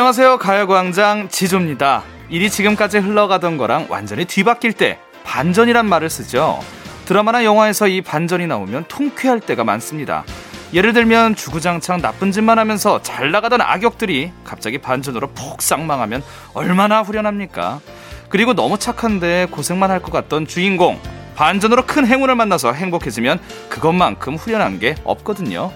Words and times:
안녕하세요. 0.00 0.38
가요광장 0.38 1.28
지조입니다. 1.28 2.04
일이 2.30 2.48
지금까지 2.48 2.96
흘러가던 3.00 3.58
거랑 3.58 3.88
완전히 3.90 4.24
뒤바뀔 4.24 4.72
때 4.72 4.98
반전이란 5.24 5.84
말을 5.84 6.08
쓰죠. 6.08 6.58
드라마나 7.04 7.44
영화에서 7.44 7.86
이 7.86 8.00
반전이 8.00 8.46
나오면 8.46 8.86
통쾌할 8.88 9.40
때가 9.40 9.62
많습니다. 9.62 10.24
예를 10.72 10.94
들면 10.94 11.34
주구장창 11.34 12.00
나쁜 12.00 12.32
짓만 12.32 12.58
하면서 12.58 13.02
잘 13.02 13.30
나가던 13.30 13.60
악역들이 13.60 14.32
갑자기 14.42 14.78
반전으로 14.78 15.32
폭 15.34 15.60
쌍망하면 15.60 16.22
얼마나 16.54 17.02
후련합니까? 17.02 17.80
그리고 18.30 18.54
너무 18.54 18.78
착한데 18.78 19.48
고생만 19.50 19.90
할 19.90 20.00
것 20.00 20.10
같던 20.10 20.46
주인공 20.46 20.98
반전으로 21.36 21.84
큰 21.84 22.06
행운을 22.06 22.36
만나서 22.36 22.72
행복해지면 22.72 23.38
그것만큼 23.68 24.36
후련한 24.36 24.78
게 24.78 24.94
없거든요. 25.04 25.70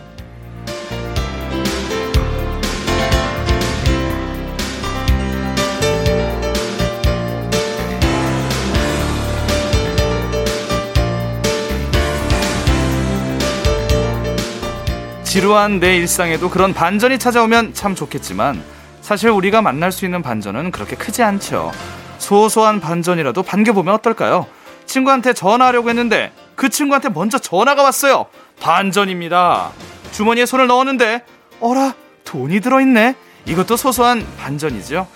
지루한 15.35 15.81
내 15.81 15.97
일상에도 15.97 16.49
그런 16.49 16.73
반전이 16.73 17.19
찾아오면 17.19 17.75
참 17.75 17.97
좋겠지만 17.97 18.63
사실 19.01 19.31
우리가 19.31 19.63
만날 19.63 19.91
수 19.91 20.05
있는 20.05 20.23
반전은 20.23 20.71
그렇게 20.71 20.95
크지 20.95 21.25
않죠. 21.25 21.73
소소한 22.19 22.79
반전이라도 22.79 23.43
반겨보면 23.43 23.95
어떨까요? 23.95 24.47
친구한테 24.87 25.33
전화하려고 25.33 25.89
했는데 25.89 26.31
그 26.55 26.69
친구한테 26.69 27.09
먼저 27.09 27.39
전화가 27.39 27.83
왔어요. 27.83 28.27
반전입니다. 28.61 29.73
주머니에 30.13 30.47
손을 30.47 30.69
넣었는데 30.69 31.25
어라 31.59 31.95
돈이 32.25 32.61
들어있네. 32.61 33.17
이것도 33.47 33.77
소소한 33.77 34.25
반전이죠. 34.39 35.09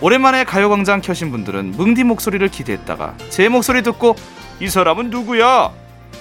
오랜만에 0.00 0.44
가요광장 0.44 1.02
켜신 1.02 1.30
분들은 1.30 1.72
뭉디 1.72 2.04
목소리를 2.04 2.48
기대했다가 2.48 3.16
제 3.28 3.50
목소리 3.50 3.82
듣고 3.82 4.16
이 4.60 4.68
사람은 4.70 5.10
누구야? 5.10 5.70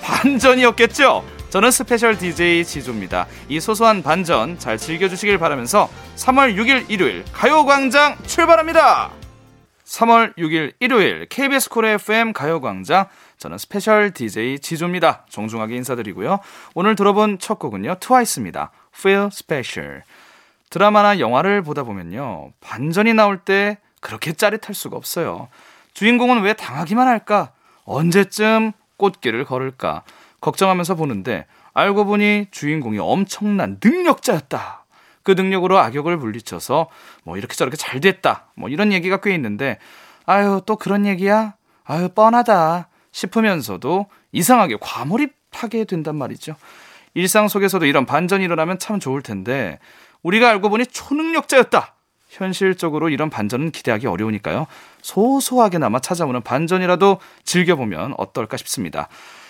반전이었겠죠? 0.01 1.36
저는 1.49 1.71
special 1.71 2.17
DJ 2.17 2.65
지조입니다. 2.65 3.25
이 3.47 3.61
소소한 3.61 4.03
반전 4.03 4.59
잘 4.59 4.77
즐겨주시길 4.77 5.37
바라면서 5.37 5.89
3월 6.17 6.55
6일 6.57 6.89
일요일 6.89 7.23
가요광장 7.31 8.17
출발합니다. 8.27 9.11
3월 9.85 10.35
6일 10.37 10.73
일요일 10.81 11.25
KBS 11.29 11.69
Cool 11.69 11.85
FM 11.85 12.33
가요광장 12.33 13.07
저는 13.37 13.57
special 13.57 14.11
DJ 14.11 14.59
지조입니다. 14.59 15.25
정중하게 15.29 15.77
인사드리고요. 15.77 16.39
오늘 16.75 16.95
들어본 16.95 17.39
첫 17.39 17.59
곡은요. 17.59 17.95
트와이스입니다. 18.01 18.71
Feel 18.93 19.27
Special. 19.31 20.01
드라마나 20.69 21.19
영화를 21.19 21.61
보다 21.61 21.83
보면요. 21.83 22.51
반전이 22.59 23.13
나올 23.13 23.37
때 23.37 23.77
그렇게 24.01 24.33
짜릿할 24.33 24.75
수가 24.75 24.97
없어요. 24.97 25.47
주인공은 25.93 26.41
왜 26.41 26.51
당하기만 26.53 27.07
할까? 27.07 27.51
언제쯤 27.85 28.73
꽃길을 28.97 29.45
걸을까? 29.45 30.03
걱정하면서 30.41 30.95
보는데 30.95 31.45
알고 31.73 32.05
보니 32.05 32.47
주인공이 32.51 32.99
엄청난 32.99 33.79
능력자였다. 33.83 34.85
그 35.23 35.31
능력으로 35.31 35.77
악역을 35.77 36.17
물리쳐서 36.17 36.87
뭐 37.23 37.37
이렇게 37.37 37.55
저렇게 37.55 37.75
잘 37.75 37.99
됐다. 37.99 38.47
뭐 38.55 38.69
이런 38.69 38.93
얘기가 38.93 39.17
꽤 39.17 39.33
있는데 39.35 39.77
아유 40.25 40.61
또 40.65 40.75
그런 40.75 41.05
얘기야? 41.05 41.55
아유 41.83 42.09
뻔하다 42.09 42.87
싶으면서도 43.11 44.07
이상하게 44.31 44.77
과몰입하게 44.79 45.85
된단 45.85 46.15
말이죠. 46.15 46.55
일상 47.13 47.47
속에서도 47.47 47.85
이런 47.85 48.05
반전이 48.05 48.43
일어나면 48.45 48.79
참 48.79 48.99
좋을 48.99 49.21
텐데 49.21 49.79
우리가 50.23 50.49
알고 50.49 50.69
보니 50.69 50.85
초능력자였다. 50.85 51.95
현실적으로 52.29 53.09
이런 53.09 53.29
반전은 53.29 53.71
기대하기 53.71 54.07
어려우니까요. 54.07 54.67
소소하게나마 55.01 55.99
찾아오는 55.99 56.41
반전이라도 56.41 57.19
즐겨보면 57.43 58.13
어떨까 58.17 58.57
싶습니다. 58.57 59.07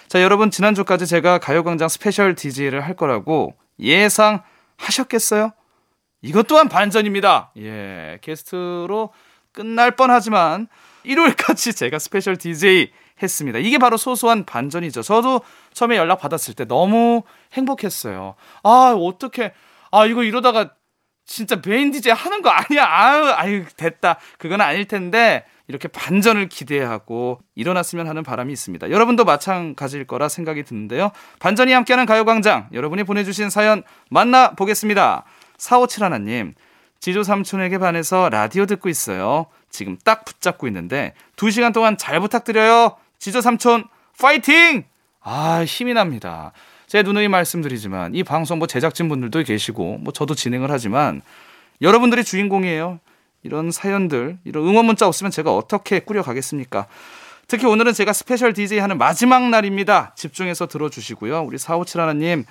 자, 0.08 0.22
여러분 0.22 0.50
지난주까지 0.52 1.06
제가 1.06 1.38
가요광장 1.38 1.90
special 1.90 2.34
DJ를 2.34 2.80
할 2.80 2.96
거라고 2.96 3.54
예상하셨겠어요? 3.78 5.52
이것 6.22 6.48
또한 6.48 6.70
반전입니다. 6.70 7.52
예, 7.58 8.18
게스트로 8.22 9.12
끝날 9.52 9.98
뻔했지만 9.98 10.68
일요일까지 11.04 11.74
제가 11.74 12.00
special 12.00 12.38
DJ 12.38 12.90
했습니다. 13.22 13.60
이게 13.60 13.78
바로 13.80 13.98
소소한 13.98 14.46
반전이죠. 14.46 15.02
저도 15.02 15.42
처음에 15.74 15.98
연락 15.98 16.20
받았을 16.22 16.54
때 16.54 16.64
너무 16.64 17.24
행복했어요. 17.54 18.36
아, 18.64 18.96
어떻게 18.98 19.54
아, 19.92 20.06
이거 20.06 20.24
이러다가 20.24 20.72
진짜 21.26 21.60
메인 21.66 21.92
DJ 21.92 22.14
하는 22.14 22.42
거 22.42 22.50
아니야. 22.50 22.86
아유, 22.86 23.26
아유, 23.36 23.66
됐다. 23.76 24.20
그건 24.38 24.62
아닐 24.62 24.86
텐데 24.86 25.46
이렇게 25.68 25.88
반전을 25.88 26.48
기대하고 26.48 27.40
일어났으면 27.56 28.08
하는 28.08 28.24
바람이 28.24 28.54
있습니다. 28.54 28.90
여러분도 28.90 29.26
마찬가지일 29.26 30.06
거라 30.06 30.30
생각이 30.30 30.64
드는데요. 30.64 31.12
반전이 31.40 31.74
함께하는 31.74 32.06
가요광장 32.06 32.70
여러분이 32.72 33.04
보내주신 33.04 33.50
사연 33.50 33.84
만나보겠습니다. 34.10 35.26
457 35.58 36.04
하나님 36.04 36.54
지조 37.00 37.24
삼촌에게 37.24 37.78
반해서 37.78 38.30
라디오 38.30 38.66
듣고 38.66 38.90
있어요. 38.90 39.48
지금 39.70 39.98
딱 40.04 40.24
붙잡고 40.26 40.68
있는데 40.68 41.14
2시간 41.36 41.74
동안 41.74 41.98
잘 41.98 42.20
부탁드려요. 42.20 42.96
지조 43.20 43.42
삼촌 43.42 43.86
파이팅! 44.20 44.86
아 45.22 45.64
힘이 45.66 45.94
납니다. 45.94 46.54
제 46.88 47.04
누누이 47.04 47.28
말씀드리지만 47.28 48.16
이 48.16 48.24
방송 48.24 48.60
뭐 48.60 48.68
제작진 48.68 49.10
분들도 49.10 49.44
계시고 49.44 49.98
뭐 49.98 50.14
저도 50.14 50.34
진행을 50.34 50.72
하지만 50.72 51.22
여러분들이 51.82 52.24
주인공이에요. 52.24 53.00
이런 53.48 53.72
사연들, 53.72 54.38
이런 54.44 54.68
응원 54.68 54.86
문자 54.86 55.08
없으면 55.08 55.32
제가 55.32 55.56
어떻게 55.56 56.00
꾸려가겠습니까? 56.02 56.86
특히 57.48 57.66
오늘은 57.66 57.94
제가 57.94 58.12
special 58.12 58.52
DJ 58.52 58.80
하는 58.80 58.98
마지막 58.98 59.48
날입니다. 59.48 60.14
집중해서 60.18 60.68
들어주시고요. 60.68 61.44
우리 61.44 61.58
457 61.58 62.02
하나님, 62.02 62.44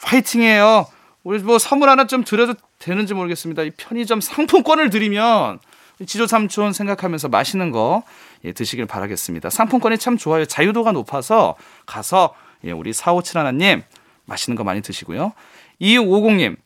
화이팅해요. 0.00 0.86
우리 1.24 1.40
뭐 1.40 1.58
선물 1.58 1.88
하나 1.88 2.06
좀 2.06 2.22
드려도 2.22 2.54
되는지 2.78 3.14
모르겠습니다. 3.14 3.64
이 3.64 3.70
편의점 3.70 4.20
상품권을 4.20 4.90
드리면 4.90 5.58
지조 6.06 6.28
삼촌 6.28 6.72
생각하면서 6.72 7.28
맛있는 7.28 7.72
거 7.72 8.04
예, 8.44 8.52
드시길 8.52 8.86
바라겠습니다. 8.86 9.50
상품권이 9.50 9.98
참 9.98 10.16
좋아요. 10.16 10.44
자유도가 10.44 10.92
높아서 10.92 11.56
가서 11.84 12.36
예, 12.62 12.70
우리 12.70 12.92
457 12.92 13.38
하나님 13.38 13.82
맛있는 14.26 14.56
거 14.56 14.62
많이 14.62 14.82
드시고요. 14.82 15.32
2250님, 15.80 16.56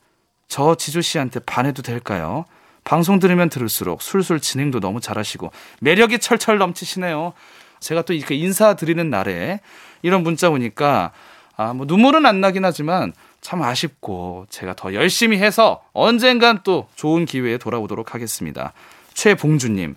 저 0.47 0.75
지조 0.75 1.00
씨한테 1.00 1.41
반해도 1.41 1.81
될까요? 1.81 2.44
방송 2.84 3.19
들으면 3.19 3.49
들을수록 3.49 4.03
술술 4.03 4.41
진행도 4.41 4.81
너무 4.81 5.00
잘하시고 5.00 5.50
매력이 5.81 6.19
철철 6.19 6.59
넘치시네요. 6.59 7.33
제가 7.81 8.03
또 8.03 8.12
이렇게 8.12 8.34
인사드리는 8.34 9.09
날에 9.11 9.61
이런 10.03 10.22
문자 10.22 10.49
오니까 10.50 11.12
아, 11.56 11.72
뭐 11.72 11.87
눈물은 11.87 12.25
안 12.25 12.41
나긴 12.41 12.65
하지만 12.65 13.12
참 13.41 13.62
아쉽고 13.62 14.47
제가 14.49 14.75
더 14.75 14.94
열심히 14.94 15.39
해서 15.39 15.83
언젠간 15.93 16.61
또 16.65 16.89
좋은 16.94 17.25
기회에 17.25 17.59
돌아오도록 17.59 18.15
하겠습니다. 18.15 18.72
최봉주님, 19.15 19.97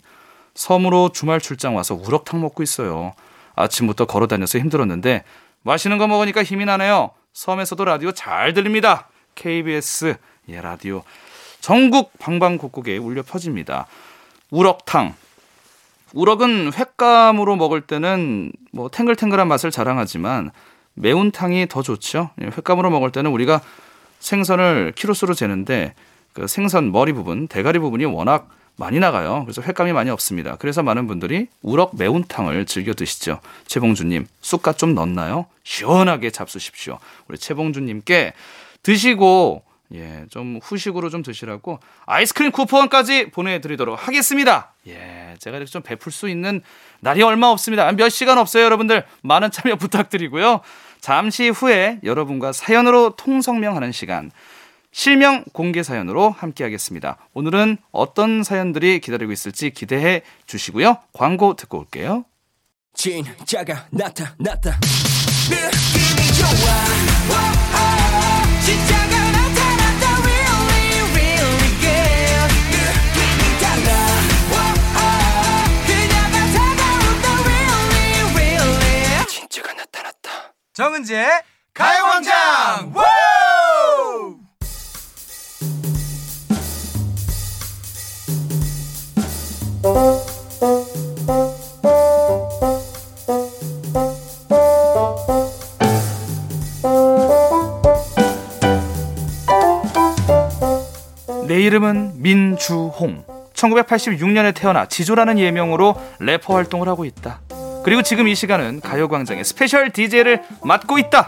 섬으로 0.56 1.09
주말 1.09 1.40
출장 1.40 1.75
와서 1.75 1.96
우럭탕 1.96 2.42
먹고 2.42 2.63
있어요. 2.63 3.13
아침부터 3.56 4.06
걸어 4.06 4.28
다녀서 4.28 4.58
힘들었는데 4.58 5.24
맛있는 5.63 5.98
거 5.98 6.08
먹으니까 6.08 6.44
힘이 6.44 6.66
나네요. 6.66 7.12
섬에서도 7.34 7.86
라디오 7.86 8.12
잘 8.12 8.53
들립니다. 8.53 9.09
KBS 9.36 10.16
예 10.50 10.62
라디오 10.62 11.03
전국 11.61 12.12
방방곡곡에 12.19 12.97
울려 12.97 13.21
퍼집니다. 13.24 13.88
우럭탕. 14.50 15.13
우럭은 16.13 16.74
횟감으로 16.74 17.56
먹을 17.56 17.81
때는 17.81 18.51
뭐 18.74 18.89
탱글탱글한 18.89 19.47
맛을 19.47 19.71
자랑하지만 19.71 20.51
매운탕이 20.95 21.68
더 21.69 21.81
좋죠. 21.81 22.31
예, 22.41 22.47
횟감으로 22.47 22.89
먹을 22.89 23.12
때는 23.12 23.31
우리가 23.31 23.62
생선을 24.19 24.94
키로수로 24.95 25.33
재는데 25.33 25.94
그 26.33 26.47
생선 26.47 26.91
머리 26.91 27.13
부분, 27.13 27.47
대가리 27.47 27.80
부분이 27.80 28.06
워낙 28.06 28.50
많이 28.75 29.00
나가요. 29.00 29.44
그래서 29.45 29.62
횟감이 29.62 29.94
많이 29.94 30.09
없습니다. 30.09 30.56
그래서 30.57 30.81
많은 30.81 31.07
분들이 31.07 31.47
우럭 31.62 31.95
매운탕을 31.95 32.65
즐겨 32.65 32.94
드시죠. 32.94 33.39
최봉주님, 33.68 34.27
쑥갓 34.41 34.77
좀 34.77 34.95
넣나요? 34.95 35.45
시원하게 35.63 36.31
잡수십시오. 36.31 36.97
우리 37.27 37.38
최봉주님께 37.38 38.33
드시고 38.83 39.63
예, 39.93 40.25
좀 40.29 40.59
후식으로 40.63 41.09
좀 41.09 41.21
드시라고 41.23 41.79
아이스크림 42.05 42.51
쿠폰까지 42.51 43.31
보내드리도록 43.31 44.07
하겠습니다. 44.07 44.73
예, 44.88 45.35
제가 45.39 45.57
이렇게 45.57 45.69
좀 45.69 45.81
베풀 45.81 46.11
수 46.11 46.29
있는 46.29 46.61
날이 47.01 47.21
얼마 47.23 47.47
없습니다. 47.47 47.91
몇 47.91 48.09
시간 48.09 48.38
없어요, 48.38 48.63
여러분들. 48.63 49.05
많은 49.21 49.51
참여 49.51 49.75
부탁드리고요. 49.77 50.61
잠시 51.01 51.49
후에 51.49 51.99
여러분과 52.03 52.51
사연으로 52.53 53.15
통성명하는 53.15 53.91
시간. 53.91 54.31
실명 54.93 55.45
공개 55.53 55.83
사연으로 55.83 56.29
함께 56.31 56.63
하겠습니다. 56.63 57.17
오늘은 57.33 57.77
어떤 57.91 58.43
사연들이 58.43 58.99
기다리고 58.99 59.31
있을지 59.31 59.69
기대해 59.71 60.21
주시고요. 60.45 60.97
광고 61.13 61.55
듣고 61.55 61.79
올게요. 61.79 62.25
진짜가 62.93 63.88
나타났다. 63.91 64.79
느낌이 65.49 66.27
좋아. 66.38 67.61
정은지의 80.73 81.27
가요광장 81.73 82.94
내 101.47 101.62
이름은 101.62 102.21
민주홍. 102.21 103.25
1986년에 103.53 104.56
태어나 104.56 104.85
지조라는 104.85 105.38
예명으로 105.38 105.95
래퍼 106.19 106.56
활동을 106.56 106.88
하고 106.88 107.03
있다. 107.03 107.41
그리고 107.83 108.01
지금 108.01 108.28
이 108.28 108.36
시간은 108.36 108.81
가요광장의 108.81 109.44
special 109.44 109.92
DJ를 109.92 110.44
맡고 110.63 111.00
있다. 111.00 111.28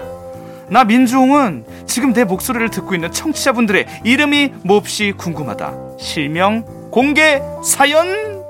나 0.69 0.83
민주홍은 0.83 1.65
지금 1.87 2.13
내 2.13 2.23
목소리를 2.23 2.69
듣고 2.69 2.93
있는 2.95 3.11
청취자분들의 3.11 4.01
이름이 4.03 4.53
몹시 4.63 5.13
궁금하다. 5.17 5.97
실명 5.99 6.65
공개 6.91 7.41
사연 7.63 8.43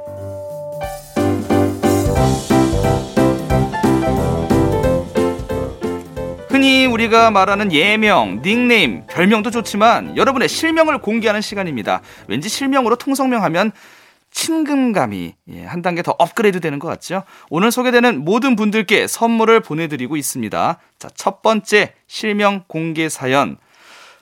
흔히 6.50 6.86
우리가 6.86 7.32
말하는 7.32 7.72
예명, 7.72 8.42
닉네임, 8.44 9.08
별명도 9.08 9.50
좋지만 9.50 10.16
여러분의 10.16 10.48
실명을 10.48 11.00
공개하는 11.00 11.42
시간입니다. 11.42 12.02
왠지 12.28 12.48
실명으로 12.48 12.96
통성명하면 12.96 13.72
친근감이 14.34 15.36
예, 15.50 15.64
한 15.64 15.82
단계 15.82 16.02
더 16.02 16.16
업그레이드 16.18 16.60
되는 16.60 16.80
것 16.80 16.88
같죠? 16.88 17.24
오늘 17.50 17.72
소개되는 17.72 18.26
모든 18.26 18.56
분들께 18.56 19.08
선물을 19.08 19.60
보내드리고 19.62 20.18
있습니다. 20.18 20.80
자, 21.00 21.10
첫 21.16 21.42
번째 21.42 21.94
실명 22.08 22.64
공개 22.68 23.10
사연. 23.10 23.58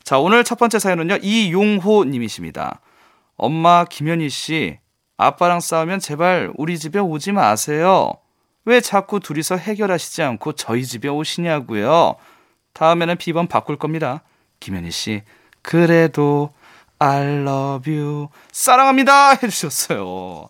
자, 0.04 0.20
오늘 0.20 0.44
첫 0.44 0.60
번째 0.60 0.80
사연은요, 0.80 1.18
이용호 1.22 2.06
님이십니다. 2.06 2.82
엄마 3.38 3.86
김현희 3.86 4.30
씨, 4.30 4.78
아빠랑 5.18 5.62
싸우면 5.62 6.00
제발 6.00 6.52
우리 6.56 6.78
집에 6.78 7.00
오지 7.00 7.32
마세요. 7.32 8.12
왜 8.66 8.82
자꾸 8.82 9.20
둘이서 9.20 9.58
해결하시지 9.58 10.22
않고 10.22 10.54
저희 10.54 10.86
집에 10.86 11.08
오시냐고요? 11.08 12.16
다음에는 12.74 13.18
비번 13.18 13.48
바꿀 13.48 13.78
겁니다. 13.78 14.24
김현희 14.60 14.92
씨, 14.92 15.22
그래도 15.62 16.52
I 17.02 17.22
love 17.48 17.92
you. 17.92 18.28
사랑합니다. 18.52 19.32
해주셨어요. 19.32 20.50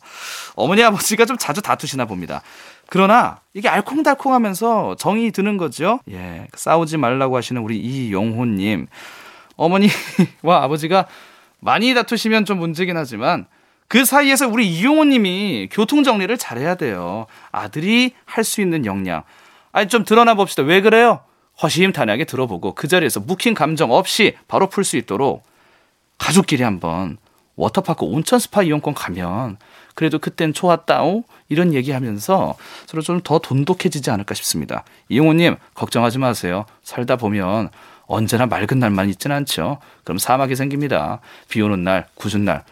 어머니, 0.55 0.83
아버지가 0.83 1.23
좀 1.23 1.37
자주 1.37 1.61
다투시나 1.61 2.03
봅니다. 2.05 2.41
그러나 2.89 3.39
이게 3.53 3.69
알콩달콩 3.69 4.33
하면서 4.33 4.95
정이 4.95 5.31
드는 5.31 5.55
거죠. 5.55 6.01
예. 6.11 6.47
싸우지 6.53 6.97
말라고 6.97 7.37
하시는 7.37 7.61
우리 7.61 7.77
이용호님. 7.77 8.87
어머니와 9.55 10.63
아버지가 10.63 11.05
많이 11.61 11.93
다투시면 11.93 12.43
좀 12.43 12.59
문제긴 12.59 12.97
하지만 12.97 13.45
그 13.87 14.03
사이에서 14.03 14.49
우리 14.49 14.67
이용호님이 14.67 15.69
교통정리를 15.71 16.37
잘해야 16.37 16.75
돼요. 16.75 17.27
아들이 17.53 18.11
할 18.25 18.43
수 18.43 18.59
있는 18.59 18.85
역량. 18.85 19.23
아니, 19.71 19.87
좀 19.87 20.03
드러나 20.03 20.33
봅시다. 20.33 20.63
왜 20.63 20.81
그래요? 20.81 21.21
허심탄회하게 21.63 22.25
들어보고 22.25 22.73
그 22.75 22.89
자리에서 22.89 23.21
묵힌 23.21 23.53
감정 23.53 23.93
없이 23.93 24.35
바로 24.49 24.67
풀 24.67 24.83
수 24.83 24.97
있도록 24.97 25.43
가족끼리 26.21 26.61
한번 26.63 27.17
워터파크 27.55 28.05
온천 28.05 28.39
스파 28.39 28.61
이용권 28.61 28.93
가면 28.93 29.57
그래도 29.95 30.19
그땐 30.19 30.53
좋았다오 30.53 31.23
이런 31.49 31.73
얘기하면서 31.73 32.55
서로 32.85 33.01
좀 33.01 33.21
더 33.23 33.39
돈독해지지 33.39 34.09
않을까 34.11 34.35
싶습니다. 34.35 34.83
이용호님 35.09 35.57
걱정하지 35.73 36.19
마세요. 36.19 36.65
살다 36.83 37.15
보면 37.17 37.69
언제나 38.05 38.45
맑은 38.45 38.79
날만 38.79 39.09
있진 39.09 39.31
않죠. 39.31 39.79
그럼 40.03 40.17
사막이 40.17 40.55
생깁니다. 40.55 41.21
비 41.49 41.61
오는 41.61 41.83
날, 41.83 42.07
궂은 42.15 42.45
날 42.45 42.63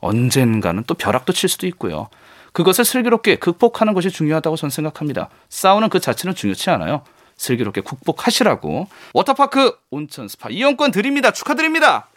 언젠가는 0.00 0.82
또 0.86 0.94
벼락도 0.94 1.32
칠 1.32 1.48
수도 1.48 1.66
있고요. 1.66 2.08
그것을 2.52 2.84
슬기롭게 2.84 3.36
극복하는 3.36 3.94
것이 3.94 4.10
중요하다고 4.10 4.56
저는 4.56 4.70
생각합니다. 4.70 5.28
싸우는 5.48 5.88
그 5.90 6.00
자체는 6.00 6.34
중요치 6.34 6.70
않아요. 6.70 7.02
슬기롭게 7.36 7.80
극복하시라고 7.82 8.88
워터파크 9.12 9.76
온천 9.90 10.28
스파 10.28 10.48
이용권 10.50 10.90
드립니다. 10.92 11.32
축하드립니다. 11.32 12.08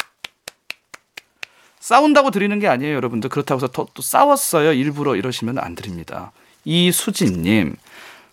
싸운다고 1.88 2.32
드리는 2.32 2.60
게 2.60 2.68
아니에요, 2.68 2.96
여러분들. 2.96 3.30
그렇다고 3.30 3.60
해서 3.60 3.68
또, 3.68 3.88
또 3.94 4.02
싸웠어요. 4.02 4.74
일부러 4.74 5.16
이러시면 5.16 5.58
안 5.58 5.74
드립니다. 5.74 6.34
이수진님, 6.66 7.78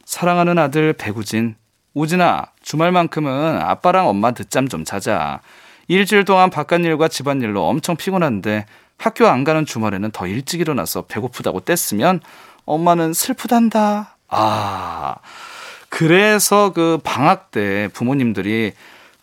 사랑하는 0.05 0.59
아들 0.59 0.93
배우진, 0.93 1.55
우진아, 1.95 2.47
주말만큼은 2.63 3.61
아빠랑 3.63 4.09
엄마 4.09 4.33
늦잠 4.33 4.69
좀 4.69 4.85
자자. 4.85 5.41
일주일 5.87 6.25
동안 6.25 6.51
바깥일과 6.51 7.07
집안일로 7.07 7.65
엄청 7.65 7.95
피곤한데 7.95 8.67
학교 8.99 9.29
안 9.29 9.45
가는 9.45 9.65
주말에는 9.65 10.11
더 10.11 10.27
일찍 10.27 10.61
일어나서 10.61 11.03
배고프다고 11.03 11.61
떼쓰면 11.61 12.19
엄마는 12.65 13.13
슬프단다. 13.13 14.17
아, 14.31 15.15
그래서 15.91 16.73
그 16.73 16.99
방학 17.05 17.53
때 17.53 17.89
부모님들이 17.93 18.73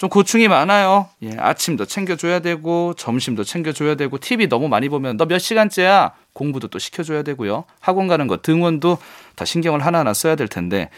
좀 0.02 0.10
고충이 0.10 0.48
많아요. 0.48 1.10
예, 1.22 1.30
아침도 1.38 1.86
챙겨줘야 1.86 2.40
되고, 2.40 2.96
점심도 2.98 3.44
챙겨줘야 3.44 3.94
되고, 3.94 4.18
TV 4.18 4.50
너무 4.50 4.68
많이 4.68 4.90
보면 4.90 5.16
너 5.16 5.28
몇 5.28 5.38
시간째야? 5.38 6.14
공부도 6.34 6.70
또 6.70 6.80
시켜줘야 6.80 7.22
되고요. 7.22 7.66
학원 7.80 8.08
가는 8.08 8.26
거, 8.26 8.38
등원도 8.38 8.98
다 9.36 9.46
신경을 9.46 9.86
하나하나 9.86 10.16
써야 10.16 10.36
될 10.36 10.48
텐데, 10.48 10.90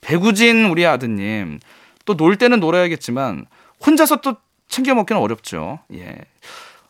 배구진 0.00 0.64
우리 0.70 0.86
아드님, 0.86 1.60
또 2.06 2.14
놀 2.14 2.36
때는 2.38 2.60
놀아야겠지만, 2.60 3.44
혼자서 3.84 4.22
또 4.22 4.36
챙겨 4.70 4.94
먹기는 4.94 5.20
어렵죠. 5.20 5.80
예. 5.92 6.16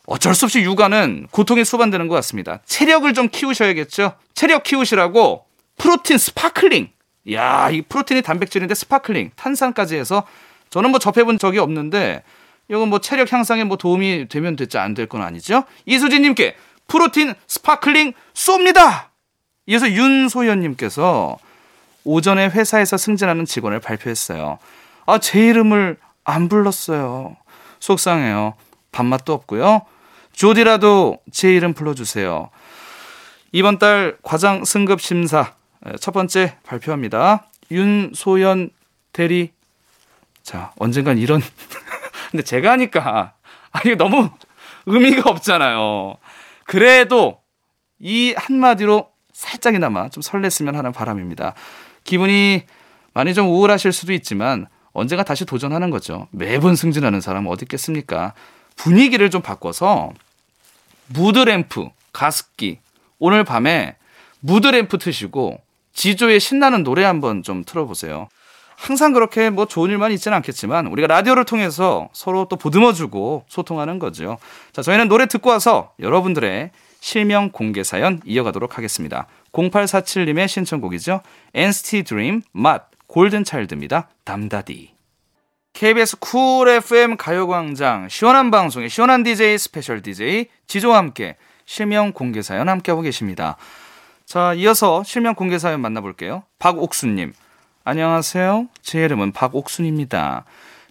어쩔 0.05 0.33
수 0.33 0.45
없이 0.45 0.61
육아는 0.61 1.27
고통이 1.31 1.65
수반되는 1.65 2.07
것 2.07 2.15
같습니다. 2.15 2.61
체력을 2.65 3.13
좀 3.13 3.27
키우셔야겠죠? 3.27 4.13
체력 4.33 4.63
키우시라고 4.63 5.43
protein 5.77 6.17
sparkling. 6.17 6.91
야, 7.33 7.69
이 7.71 7.81
protein이 7.81 8.21
단백질인데 8.21 8.73
sparkling, 8.73 9.31
탄산까지 9.35 9.97
해서 9.97 10.25
저는 10.71 10.89
뭐 10.89 10.99
접해본 10.99 11.37
적이 11.37 11.59
없는데 11.59 12.23
이건 12.69 12.89
뭐 12.89 12.99
체력 12.99 13.31
향상에 13.31 13.63
뭐 13.63 13.77
도움이 13.77 14.27
되면 14.29 14.55
됐지 14.55 14.77
안 14.79 14.95
될 14.95 15.07
건 15.07 15.21
아니죠? 15.21 15.65
이수진님께 15.85 16.55
protein 16.87 17.35
sparkling 17.47 18.13
쏩니다. 18.33 19.09
이어서 19.67 19.89
윤소연님께서 19.91 21.37
오전에 22.03 22.47
회사에서 22.49 22.97
승진하는 22.97 23.45
직원을 23.45 23.79
발표했어요. 23.79 24.57
아, 25.05 25.17
제 25.19 25.45
이름을 25.47 25.97
안 26.23 26.49
불렀어요. 26.49 27.35
속상해요. 27.79 28.55
밥맛도 28.91 29.33
없고요. 29.33 29.81
조디라도 30.33 31.19
제 31.31 31.53
이름 31.53 31.73
불러주세요. 31.73 32.49
이번 33.51 33.77
달 33.79 34.17
과장 34.23 34.63
승급 34.65 35.01
심사 35.01 35.53
첫 35.99 36.11
번째 36.11 36.57
발표합니다. 36.63 37.47
윤소연 37.69 38.69
대리 39.13 39.51
자, 40.43 40.71
언젠간 40.77 41.17
이런 41.17 41.41
근데 42.31 42.43
제가 42.43 42.71
하니까 42.71 43.33
아니 43.71 43.95
너무 43.95 44.29
의미가 44.85 45.29
없잖아요. 45.29 46.15
그래도 46.65 47.41
이 47.99 48.33
한마디로 48.35 49.09
살짝이나마 49.33 50.09
좀 50.09 50.21
설렜으면 50.21 50.73
하는 50.73 50.91
바람입니다. 50.91 51.53
기분이 52.03 52.63
많이 53.13 53.33
좀 53.33 53.47
우울하실 53.47 53.91
수도 53.91 54.13
있지만 54.13 54.67
언젠가 54.93 55.23
다시 55.23 55.45
도전하는 55.45 55.89
거죠. 55.89 56.27
매번 56.31 56.75
승진하는 56.75 57.21
사람 57.21 57.47
어디 57.47 57.65
있겠습니까? 57.65 58.33
분위기를 58.75 59.29
좀 59.29 59.41
바꿔서 59.41 60.11
무드램프, 61.07 61.89
가습기 62.13 62.79
오늘 63.19 63.43
밤에 63.43 63.95
무드램프 64.39 64.97
트시고 64.97 65.61
지조의 65.93 66.39
신나는 66.39 66.83
노래 66.83 67.03
한번 67.03 67.43
좀 67.43 67.63
틀어보세요. 67.63 68.27
항상 68.81 69.13
그렇게 69.13 69.51
뭐 69.51 69.67
좋은 69.67 69.91
일만 69.91 70.11
있지는 70.11 70.35
않겠지만 70.37 70.87
우리가 70.87 71.07
라디오를 71.07 71.45
통해서 71.45 72.09
서로 72.13 72.47
또 72.49 72.55
보듬어주고 72.55 73.45
소통하는 73.47 73.99
거죠. 73.99 74.39
자, 74.73 74.81
저희는 74.81 75.07
노래 75.07 75.27
듣고 75.27 75.51
와서 75.51 75.93
여러분들의 75.99 76.71
실명 76.99 77.51
공개 77.51 77.83
사연 77.83 78.19
이어가도록 78.25 78.79
하겠습니다. 78.79 79.27
0847님의 79.53 80.47
신청곡이죠. 80.47 81.21
NCT 81.53 82.03
Dream, 82.05 82.41
맛, 82.53 82.89
골든 83.05 83.43
차일드입니다. 83.43 84.09
담다디. 84.23 84.95
KBS 85.73 86.17
쿨 86.17 86.67
FM 86.67 87.17
가요광장 87.17 88.09
시원한 88.09 88.49
방송의 88.49 88.89
시원한 88.89 89.21
DJ 89.21 89.59
special 89.59 90.01
DJ 90.01 90.47
지조와 90.65 90.97
함께 90.97 91.37
실명 91.65 92.13
공개 92.13 92.41
사연 92.41 92.67
함께하고 92.67 93.03
계십니다. 93.03 93.57
자, 94.25 94.55
이어서 94.55 95.03
실명 95.03 95.35
공개 95.35 95.59
사연 95.59 95.81
만나볼게요. 95.81 96.43
박옥순님. 96.57 97.33
안녕하세요. 97.83 98.67
제 98.83 99.03
이름은 99.03 99.31
박옥순입니다. 99.31 100.45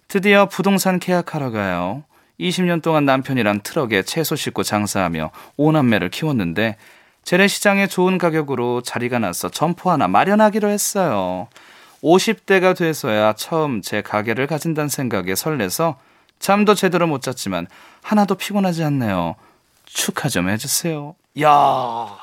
드디어 0.09 0.49
부동산 0.49 0.99
계약하러 0.99 1.51
가요. 1.51 2.03
20년 2.37 2.81
동안 2.81 3.05
남편이랑 3.05 3.61
트럭에 3.63 4.03
채소 4.03 4.35
싣고 4.35 4.63
장사하며 4.63 5.31
오남매를 5.55 6.09
키웠는데 6.09 6.75
재래시장에 7.23 7.87
좋은 7.87 8.17
가격으로 8.17 8.81
자리가 8.81 9.19
나서 9.19 9.47
점포 9.47 9.89
하나 9.89 10.09
마련하기로 10.09 10.67
했어요. 10.67 11.47
50대가 12.03 12.75
돼서야 12.75 13.33
처음 13.33 13.81
제 13.81 14.01
가게를 14.01 14.47
가진다는 14.47 14.89
생각에 14.89 15.35
설레서 15.35 15.97
잠도 16.39 16.75
제대로 16.75 17.07
못 17.07 17.21
잤지만 17.21 17.67
하나도 18.01 18.35
피곤하지 18.35 18.83
않네요. 18.83 19.35
축하 19.85 20.27
좀 20.27 20.49
해주세요. 20.49 21.15
야 21.41 22.17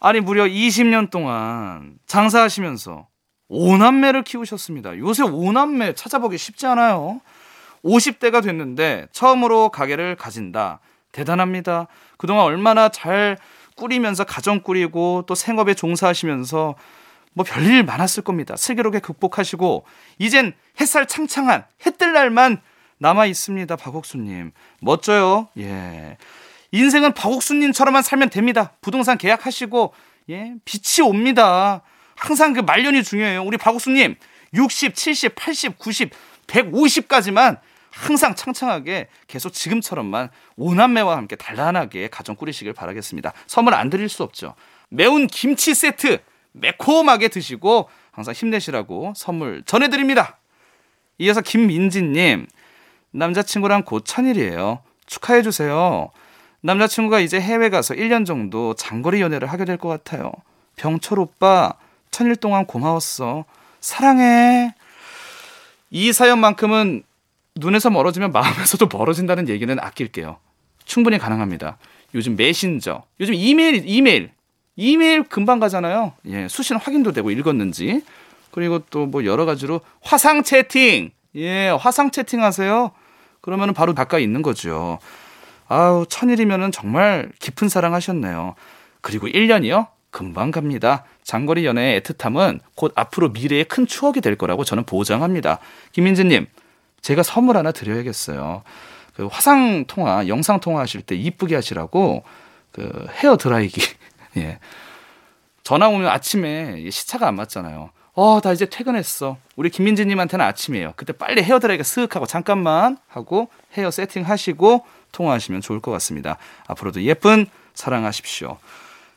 아니, 0.00 0.20
무려 0.20 0.44
20년 0.44 1.10
동안 1.10 1.98
장사하시면서 2.06 3.06
오남매를 3.48 4.22
키우셨습니다. 4.22 4.98
요새 4.98 5.22
오남매 5.22 5.94
찾아보기 5.94 6.38
쉽지 6.38 6.66
않아요. 6.66 7.20
50대가 7.84 8.42
됐는데 8.42 9.08
처음으로 9.12 9.68
가게를 9.68 10.16
가진다. 10.16 10.80
대단합니다. 11.12 11.86
그동안 12.16 12.44
얼마나 12.46 12.88
잘 12.88 13.36
꾸리면서 13.76 14.24
가정 14.24 14.62
꾸리고 14.62 15.24
또 15.26 15.34
생업에 15.34 15.74
종사하시면서 15.74 16.74
뭐 17.34 17.44
별일 17.44 17.84
많았을 17.84 18.22
겁니다. 18.22 18.56
슬기롭게 18.56 19.00
극복하시고 19.00 19.84
이젠 20.18 20.54
햇살 20.80 21.06
창창한 21.06 21.64
해뜰 21.84 22.12
날만 22.12 22.60
남아 22.98 23.26
있습니다. 23.26 23.76
박옥수님 23.76 24.52
멋져요. 24.80 25.48
예. 25.58 26.16
인생은 26.70 27.12
박옥수님처럼만 27.12 28.02
살면 28.02 28.30
됩니다. 28.30 28.72
부동산 28.80 29.18
계약하시고 29.18 29.92
예 30.30 30.54
빛이 30.64 31.06
옵니다. 31.06 31.82
항상 32.16 32.52
그 32.52 32.60
말년이 32.60 33.02
중요해요. 33.02 33.42
우리 33.42 33.56
박옥수님 33.56 34.16
60, 34.54 34.94
70, 34.94 35.34
80, 35.34 35.78
90, 35.78 36.10
150까지만 36.46 37.58
항상 37.90 38.34
창창하게 38.34 39.08
계속 39.28 39.50
지금처럼만 39.50 40.30
오남매와 40.56 41.16
함께 41.16 41.36
단란하게 41.36 42.08
가정 42.08 42.34
꾸리시길 42.34 42.72
바라겠습니다. 42.72 43.32
선물 43.46 43.74
안 43.74 43.88
드릴 43.90 44.08
수 44.08 44.22
없죠. 44.22 44.54
매운 44.88 45.26
김치 45.26 45.74
세트 45.74 46.18
매콤하게 46.52 47.28
드시고 47.28 47.88
항상 48.10 48.34
힘내시라고 48.34 49.12
선물 49.16 49.62
전해드립니다. 49.64 50.38
이어서 51.18 51.40
김민지님 51.40 52.46
남자친구랑 53.12 53.84
곧 53.84 54.04
천일이에요. 54.04 54.80
축하해주세요. 55.06 56.10
남자친구가 56.62 57.20
이제 57.20 57.40
해외 57.40 57.68
가서 57.70 57.94
1년 57.94 58.26
정도 58.26 58.74
장거리 58.74 59.20
연애를 59.20 59.48
하게 59.52 59.64
될 59.64 59.76
것 59.76 59.88
같아요. 59.88 60.32
병철 60.76 61.18
오빠 61.20 61.74
천일 62.14 62.36
동안 62.36 62.64
고마웠어. 62.64 63.44
사랑해. 63.80 64.72
이 65.90 66.12
사연만큼은 66.12 67.02
눈에서 67.56 67.90
멀어지면 67.90 68.30
마음에서도 68.30 68.88
멀어진다는 68.92 69.48
얘기는 69.48 69.76
아낄게요. 69.80 70.36
충분히 70.84 71.18
가능합니다. 71.18 71.76
요즘 72.14 72.36
메신저, 72.36 73.02
요즘 73.18 73.34
이메일, 73.34 73.82
이메일, 73.84 74.30
이메일 74.76 75.24
금방 75.24 75.58
가잖아요. 75.58 76.12
예, 76.26 76.46
수신 76.46 76.76
확인도 76.76 77.10
되고 77.10 77.32
읽었는지. 77.32 78.04
그리고 78.52 78.78
또 78.90 79.06
뭐 79.06 79.24
여러 79.24 79.44
가지로 79.44 79.80
화상 80.00 80.44
채팅. 80.44 81.10
예, 81.34 81.68
화상 81.70 82.12
채팅 82.12 82.44
하세요. 82.44 82.92
그러면은 83.40 83.74
바로 83.74 83.92
가까이 83.92 84.22
있는 84.22 84.42
거죠. 84.42 85.00
아우, 85.66 86.06
천일이면은 86.06 86.70
정말 86.70 87.32
깊은 87.40 87.68
사랑 87.68 87.92
하셨네요. 87.92 88.54
그리고 89.00 89.26
1년이요? 89.26 89.88
금방 90.12 90.52
갑니다. 90.52 91.04
장거리 91.24 91.64
연애의 91.64 92.02
애틋함은 92.02 92.60
곧 92.76 92.92
앞으로 92.94 93.30
미래의 93.30 93.64
큰 93.64 93.86
추억이 93.86 94.20
될 94.20 94.36
거라고 94.36 94.62
저는 94.62 94.84
보장합니다. 94.84 95.58
김민지님, 95.92 96.46
제가 97.00 97.22
선물 97.22 97.56
하나 97.56 97.72
드려야겠어요. 97.72 98.62
그 99.14 99.26
화상 99.30 99.86
통화, 99.86 100.26
영상 100.28 100.60
통화 100.60 100.80
하실 100.80 101.00
때 101.02 101.16
이쁘게 101.16 101.54
하시라고 101.54 102.24
그 102.72 103.06
헤어 103.22 103.36
드라이기. 103.36 103.80
예. 104.36 104.58
전화 105.62 105.88
오면 105.88 106.08
아침에 106.08 106.88
시차가 106.90 107.26
안 107.26 107.36
맞잖아요. 107.36 107.90
어, 108.16 108.40
나 108.40 108.52
이제 108.52 108.66
퇴근했어. 108.66 109.38
우리 109.56 109.70
김민지님한테는 109.70 110.44
아침이에요. 110.44 110.92
그때 110.96 111.12
빨리 111.12 111.42
헤어 111.42 111.58
드라이기 111.58 111.82
쓱 111.82 112.12
하고 112.12 112.26
잠깐만 112.26 112.98
하고 113.08 113.48
헤어 113.76 113.90
세팅 113.90 114.24
하시고 114.28 114.84
통화하시면 115.12 115.62
좋을 115.62 115.80
것 115.80 115.90
같습니다. 115.92 116.36
앞으로도 116.66 117.02
예쁜 117.02 117.46
사랑하십시오. 117.72 118.58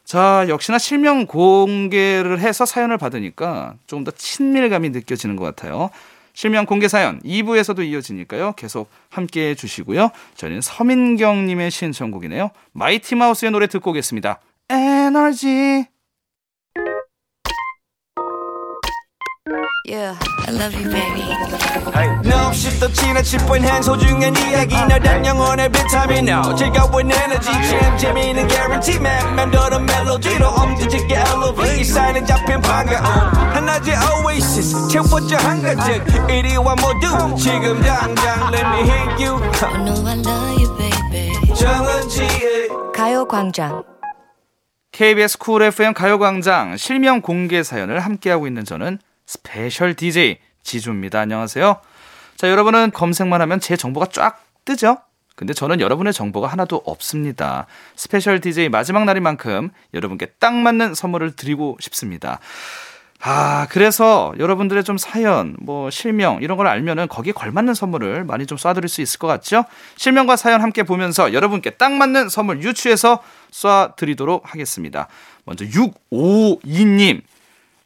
자, 0.08 0.46
역시나 0.48 0.78
실명 0.78 1.26
공개를 1.26 2.40
해서 2.40 2.66
사연을 2.66 2.98
받으니까 2.98 3.74
조금 3.88 4.06
더 4.06 4.12
친밀감이 4.12 4.90
느껴지는 4.92 5.36
것 5.36 5.44
같아요. 5.44 5.90
실명 6.34 6.66
공개 6.66 6.88
사연 6.88 7.20
2부에서도 7.24 7.86
이어지니까요. 7.86 8.54
계속 8.56 8.90
함께 9.10 9.50
해 9.50 9.56
주시고요. 9.56 10.12
저는 10.36 10.62
서민경님의 10.62 11.72
신청곡이네요. 11.72 12.52
마이티 12.72 13.16
마우스의 13.16 13.52
노래 13.52 13.68
듣고 13.68 13.90
오겠습니다. 13.90 14.40
에너지. 14.70 15.88
Yeah, 19.90 20.20
I 20.46 20.52
love 20.52 20.76
you, 20.76 20.92
baby. 20.92 21.22
Hey. 21.96 22.10
No, 22.26 22.48
없이 22.48 22.78
또 22.78 22.92
지나칠 22.92 23.40
뻔한 23.48 23.82
소중한 23.82 24.36
이야기. 24.36 24.76
너란 24.76 25.26
영혼의 25.26 25.70
비타민 25.72 26.28
O 26.28 26.54
즐거운 26.54 27.10
에너지. 27.10 27.50
참 27.50 27.98
재미있는 27.98 28.50
guarantee 28.50 29.00
man. 29.00 29.36
맘대로 29.36 29.80
멜로디로 29.80 30.46
엄지짓게 30.46 31.16
elevate 31.16 31.80
이 31.80 31.84
사인은 31.86 32.26
잡힌 32.26 32.60
반가움. 32.60 33.06
하나의 33.56 33.96
oasis. 34.26 34.90
채워져 34.90 35.38
한가득 35.38 36.04
이리와 36.30 36.76
모두 36.76 37.38
지금 37.38 37.82
당장 37.82 38.54
let 38.54 38.68
me 38.68 38.80
hit 38.90 39.24
you. 39.24 39.42
I 39.64 39.84
know 39.86 40.06
I 40.06 40.20
love 40.20 40.64
you, 40.64 40.78
baby. 40.78 41.56
정은지의 41.56 42.68
가요광장. 42.94 43.86
KBS 44.92 45.38
쿨 45.38 45.64
FM 45.64 45.94
가요광장 45.94 46.76
실명 46.76 47.22
공개 47.22 47.64
사연을 47.64 48.00
함께하고 48.02 48.48
있는 48.48 48.66
저는 48.66 49.00
special 49.28 49.94
DJ 49.94 50.40
지조입니다. 50.64 51.20
안녕하세요. 51.20 51.82
자, 52.38 52.50
여러분은 52.50 52.92
검색만 52.92 53.42
하면 53.42 53.60
제 53.60 53.76
정보가 53.76 54.08
쫙 54.08 54.42
뜨죠? 54.64 54.98
근데 55.36 55.54
저는 55.54 55.82
여러분의 55.82 56.14
정보가 56.14 56.48
하나도 56.48 56.82
없습니다. 56.86 57.68
special 57.96 58.40
DJ 58.40 58.70
마지막 58.70 59.04
날인 59.04 59.22
만큼 59.22 59.70
여러분께 59.94 60.28
딱 60.40 60.56
맞는 60.56 60.96
선물을 60.96 61.36
드리고 61.36 61.78
싶습니다. 61.82 62.40
아, 63.20 63.68
그래서 63.70 64.34
여러분들의 64.40 64.84
좀 64.84 64.98
사연, 64.98 65.58
뭐 65.60 65.90
실명 65.90 66.42
이런 66.42 66.56
걸 66.58 66.68
알면은 66.68 67.08
거기에 67.08 67.34
걸맞는 67.34 67.74
선물을 67.74 68.24
많이 68.24 68.46
좀 68.46 68.58
쏴드릴 68.58 68.88
수 68.88 69.02
있을 69.02 69.20
것 69.20 69.28
같죠? 69.28 69.66
실명과 69.98 70.38
사연 70.38 70.62
함께 70.62 70.84
보면서 70.84 71.34
여러분께 71.34 71.72
딱 71.72 71.92
맞는 71.92 72.30
선물 72.30 72.64
유추해서 72.64 73.22
쏴드리도록 73.52 74.44
하겠습니다. 74.46 75.08
먼저 75.44 75.66
652님. 75.66 77.22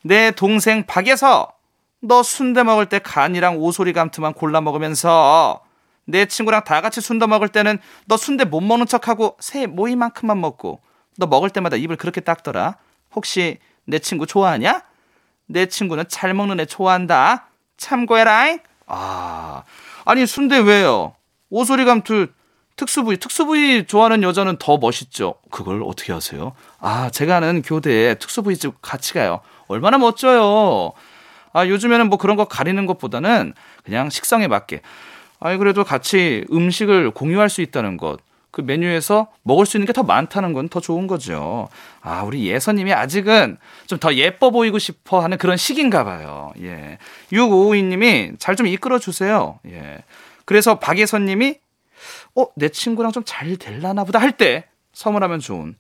내 0.04 0.32
동생 0.32 0.86
박에서 0.86 1.52
너 2.02 2.24
순대 2.24 2.64
먹을 2.64 2.88
때 2.88 3.00
간이랑 3.00 3.58
오소리 3.58 3.94
감투만 3.94 4.34
골라 4.34 4.62
먹으면서 4.62 5.62
내 6.06 6.26
친구랑 6.26 6.64
다 6.64 6.82
같이 6.82 7.00
순대 7.00 7.28
먹을 7.28 7.48
때는 7.48 7.78
너 8.06 8.18
순대 8.18 8.44
못 8.44 8.62
먹는 8.62 8.88
척하고 8.88 9.38
새 9.40 9.68
모이만큼만 9.68 10.40
먹고 10.42 10.82
너 11.18 11.28
먹을 11.28 11.50
때마다 11.50 11.78
입을 11.78 11.96
그렇게 11.98 12.22
닦더라. 12.22 12.78
혹시 13.16 13.60
내 13.86 14.00
친구 14.00 14.26
좋아하냐? 14.26 14.84
내 15.46 15.68
친구는 15.68 16.06
잘 16.08 16.34
먹는 16.34 16.60
애 16.60 16.66
좋아한다. 16.66 17.50
참고해라잉. 17.78 18.60
아, 18.88 19.64
아니 20.06 20.26
순대 20.26 20.58
왜요? 20.58 21.14
오소리 21.50 21.86
감투 21.86 22.28
특수 22.76 23.04
부위, 23.04 23.18
특수 23.18 23.46
부위 23.46 23.86
좋아하는 23.86 24.24
여자는 24.24 24.58
더 24.58 24.78
멋있죠. 24.78 25.36
그걸 25.52 25.84
어떻게 25.84 26.14
하세요? 26.14 26.54
아, 26.80 27.10
제가 27.12 27.38
아는 27.38 27.62
교대에 27.62 28.16
특수 28.16 28.42
부위집 28.42 28.82
같이 28.82 29.14
가요. 29.14 29.42
얼마나 29.72 29.98
멋져요. 29.98 30.92
아, 31.54 31.68
요즘에는 31.68 32.08
뭐 32.10 32.18
그런 32.18 32.36
거 32.38 32.46
가리는 32.46 32.86
것보다는 32.86 33.54
그냥 33.84 34.10
식성에 34.10 34.48
맞게. 34.48 34.82
아니, 35.40 35.58
그래도 35.58 35.84
같이 35.84 36.46
음식을 36.52 37.12
공유할 37.12 37.50
수 37.50 37.62
있다는 37.62 37.98
것. 37.98 38.20
그 38.52 38.60
메뉴에서 38.62 39.28
먹을 39.44 39.66
수 39.66 39.78
있는 39.78 39.86
게 39.88 39.94
더 39.94 40.04
많다는 40.04 40.52
건 40.54 40.68
더 40.70 40.80
좋은 40.82 41.08
거죠. 41.08 41.70
아, 42.02 42.24
우리 42.24 42.48
예선님이 42.48 42.92
아직은 42.94 43.58
좀 43.88 44.00
더 44.00 44.14
예뻐 44.16 44.50
보이고 44.52 44.78
싶어 44.78 45.22
하는 45.22 45.38
그런 45.38 45.56
시기인가 45.58 46.04
봐요. 46.04 46.52
예. 46.62 46.98
6552님이 47.32 48.38
잘 48.40 48.56
좀 48.56 48.68
이끌어 48.68 49.00
주세요. 49.00 49.60
예. 49.68 50.04
그래서 50.46 50.80
박예선님이 50.80 51.56
어, 52.36 52.46
내 52.56 52.68
친구랑 52.70 53.12
좀 53.14 53.24
잘 53.26 53.56
될라나 53.58 54.04
보다 54.04 54.20
할 54.20 54.34
때 54.34 54.66
선물하면 54.94 55.40
좋은 55.40 55.76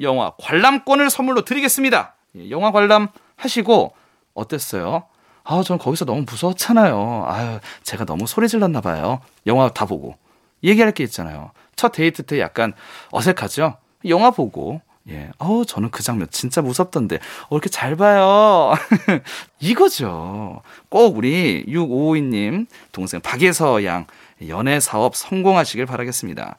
영화 0.00 0.32
관람권을 0.40 1.10
선물로 1.10 1.44
드리겠습니다. 1.44 2.14
예, 2.38 2.50
영화 2.50 2.72
관람 2.72 3.08
하시고 3.36 3.94
어땠어요? 4.34 5.04
아, 5.44 5.62
전 5.62 5.78
거기서 5.78 6.04
너무 6.04 6.24
무서웠잖아요. 6.28 7.24
아유, 7.28 7.60
제가 7.84 8.04
너무 8.04 8.26
소리 8.26 8.48
질렀나 8.48 8.80
봐요. 8.80 9.20
영화 9.46 9.68
다 9.68 9.86
보고. 9.86 10.16
얘기할 10.64 10.92
게 10.92 11.04
있잖아요. 11.04 11.52
첫 11.76 11.92
데이트 11.92 12.24
때 12.24 12.40
약간 12.40 12.72
어색하죠? 13.12 13.76
영화 14.08 14.30
보고. 14.30 14.80
예. 15.08 15.30
어우, 15.38 15.64
저는 15.64 15.90
그 15.90 16.02
장면 16.02 16.26
진짜 16.32 16.60
무섭던데. 16.62 17.16
어, 17.16 17.54
이렇게 17.54 17.68
잘 17.68 17.94
봐요. 17.94 18.72
이거죠. 19.60 20.62
꼭 20.88 21.16
우리 21.16 21.64
6552님, 21.68 22.66
동생 22.90 23.20
박예서 23.20 23.84
양, 23.84 24.06
연애 24.48 24.80
사업 24.80 25.14
성공하시길 25.14 25.86
바라겠습니다. 25.86 26.56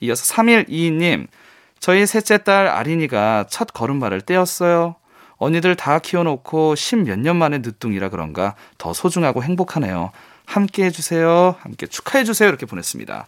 이어서 0.00 0.34
3122님, 0.34 1.26
저희 1.78 2.06
셋째 2.06 2.38
딸 2.38 2.68
아린이가 2.68 3.46
첫 3.50 3.72
걸음마를 3.74 4.22
떼었어요. 4.22 4.96
언니들 5.40 5.74
다 5.74 5.98
키워놓고 5.98 6.74
십몇 6.74 7.18
년 7.18 7.36
만에 7.36 7.58
늦둥이라 7.58 8.10
그런가 8.10 8.54
더 8.78 8.92
소중하고 8.92 9.42
행복하네요. 9.42 10.12
함께 10.44 10.84
해주세요. 10.84 11.56
함께 11.60 11.86
축하해주세요. 11.86 12.48
이렇게 12.48 12.66
보냈습니다. 12.66 13.26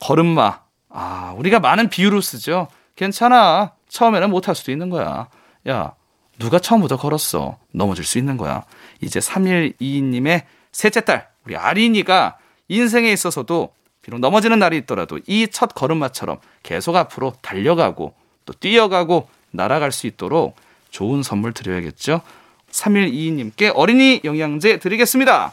걸음마. 0.00 0.60
아, 0.90 1.34
우리가 1.38 1.60
많은 1.60 1.88
비유로 1.88 2.20
쓰죠. 2.20 2.66
괜찮아. 2.96 3.72
처음에는 3.88 4.28
못할 4.28 4.54
수도 4.56 4.72
있는 4.72 4.90
거야. 4.90 5.28
야, 5.68 5.92
누가 6.38 6.58
처음부터 6.58 6.96
걸었어. 6.96 7.58
넘어질 7.72 8.04
수 8.04 8.18
있는 8.18 8.36
거야. 8.36 8.64
이제 9.00 9.20
3122님의 9.20 10.42
셋째 10.72 11.00
딸, 11.02 11.28
우리 11.44 11.56
아린이가 11.56 12.38
인생에 12.68 13.12
있어서도 13.12 13.72
비록 14.02 14.18
넘어지는 14.18 14.58
날이 14.58 14.78
있더라도 14.78 15.20
이 15.26 15.46
첫 15.52 15.74
걸음마처럼 15.74 16.38
계속 16.64 16.96
앞으로 16.96 17.34
달려가고 17.40 18.14
또 18.44 18.52
뛰어가고 18.52 19.28
날아갈 19.52 19.92
수 19.92 20.06
있도록 20.08 20.56
좋은 20.90 21.22
선물 21.22 21.52
드려야겠죠. 21.52 22.22
3122님께 22.70 23.72
어린이 23.74 24.20
영양제 24.24 24.78
드리겠습니다. 24.78 25.52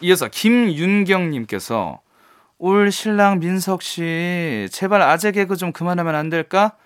이어서 0.00 0.28
김윤경님께서 0.28 2.00
올 2.58 2.90
신랑 2.90 3.38
민석 3.38 3.82
씨 3.82 4.68
제발 4.70 5.02
아재 5.02 5.32
개그 5.32 5.56
좀 5.56 5.72
그만하면 5.72 6.14
안 6.14 6.28
될까? 6.30 6.76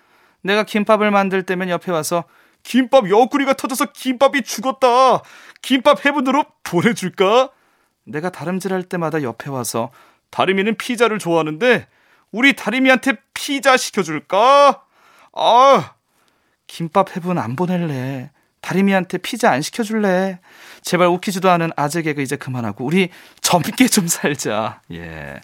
내가 0.41 0.63
김밥을 0.63 1.11
만들 1.11 1.43
때면 1.43 1.69
옆에 1.69 1.91
와서 1.91 2.23
김밥 2.63 3.09
옆구리가 3.09 3.53
터져서 3.53 3.91
김밥이 3.93 4.43
죽었다. 4.43 5.21
김밥 5.61 6.05
해븐으로 6.05 6.45
보내줄까? 6.63 7.49
내가 8.03 8.29
다름질할 8.29 8.83
때마다 8.83 9.21
옆에 9.21 9.49
와서 9.49 9.91
다리미는 10.29 10.75
피자를 10.77 11.19
좋아하는데 11.19 11.87
우리 12.31 12.53
다리미한테 12.53 13.13
피자 13.33 13.77
시켜줄까? 13.77 14.83
아, 15.33 15.93
김밥 16.71 17.17
해븐 17.17 17.37
안 17.37 17.57
보낼래. 17.57 18.29
다리미한테 18.61 19.17
피자 19.17 19.51
안 19.51 19.61
시켜줄래. 19.61 20.39
제발 20.81 21.07
웃기지도 21.07 21.49
않은 21.49 21.71
아재 21.75 22.01
개그 22.01 22.21
이제 22.21 22.37
그만하고 22.37 22.85
우리 22.85 23.09
젊게 23.41 23.89
좀 23.89 24.07
살자. 24.07 24.79
예. 24.93 25.41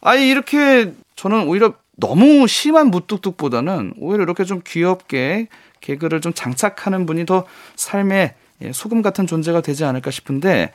아니 0.00 0.28
이렇게 0.28 0.92
저는 1.16 1.48
오히려 1.48 1.74
너무 1.96 2.46
심한 2.46 2.88
무뚝뚝보다는 2.92 3.94
오히려 3.98 4.22
이렇게 4.22 4.44
좀 4.44 4.62
귀엽게 4.64 5.48
개그를 5.80 6.20
좀 6.20 6.32
장착하는 6.32 7.04
분이 7.04 7.26
더 7.26 7.46
삶의 7.74 8.34
예, 8.62 8.72
소금 8.72 9.02
같은 9.02 9.26
존재가 9.26 9.60
되지 9.60 9.84
않을까 9.84 10.12
싶은데 10.12 10.70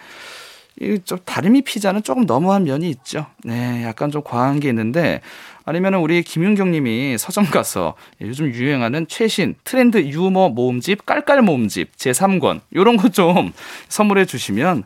이좀 0.81 1.17
다리미 1.25 1.61
피자는 1.63 2.03
조금 2.03 2.25
너무한 2.25 2.63
면이 2.63 2.89
있죠. 2.89 3.25
네, 3.43 3.83
약간 3.83 4.11
좀 4.11 4.21
과한 4.23 4.59
게 4.59 4.69
있는데 4.69 5.21
아니면은 5.65 5.99
우리 5.99 6.23
김윤경 6.23 6.71
님이 6.71 7.17
서점 7.17 7.45
가서 7.47 7.95
요즘 8.21 8.47
유행하는 8.53 9.05
최신 9.07 9.55
트렌드 9.63 9.97
유머 9.99 10.49
모음집 10.49 11.05
깔깔 11.05 11.41
모음집 11.41 11.95
제3권 11.97 12.61
요런 12.75 12.97
거 12.97 13.09
좀 13.09 13.51
선물해 13.89 14.25
주시면 14.25 14.83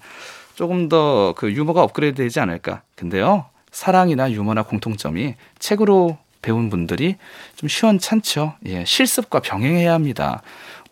조금 0.55 0.89
더 0.89 1.33
그 1.37 1.51
유머가 1.51 1.83
업그레이드 1.83 2.21
되지 2.23 2.39
않을까. 2.39 2.81
근데요. 2.95 3.45
사랑이나 3.71 4.31
유머나 4.31 4.63
공통점이 4.63 5.35
책으로 5.59 6.17
배운 6.43 6.69
분들이 6.69 7.15
좀 7.55 7.69
시원찮죠. 7.69 8.55
예, 8.67 8.83
실습과 8.85 9.39
병행해야 9.39 9.93
합니다. 9.93 10.41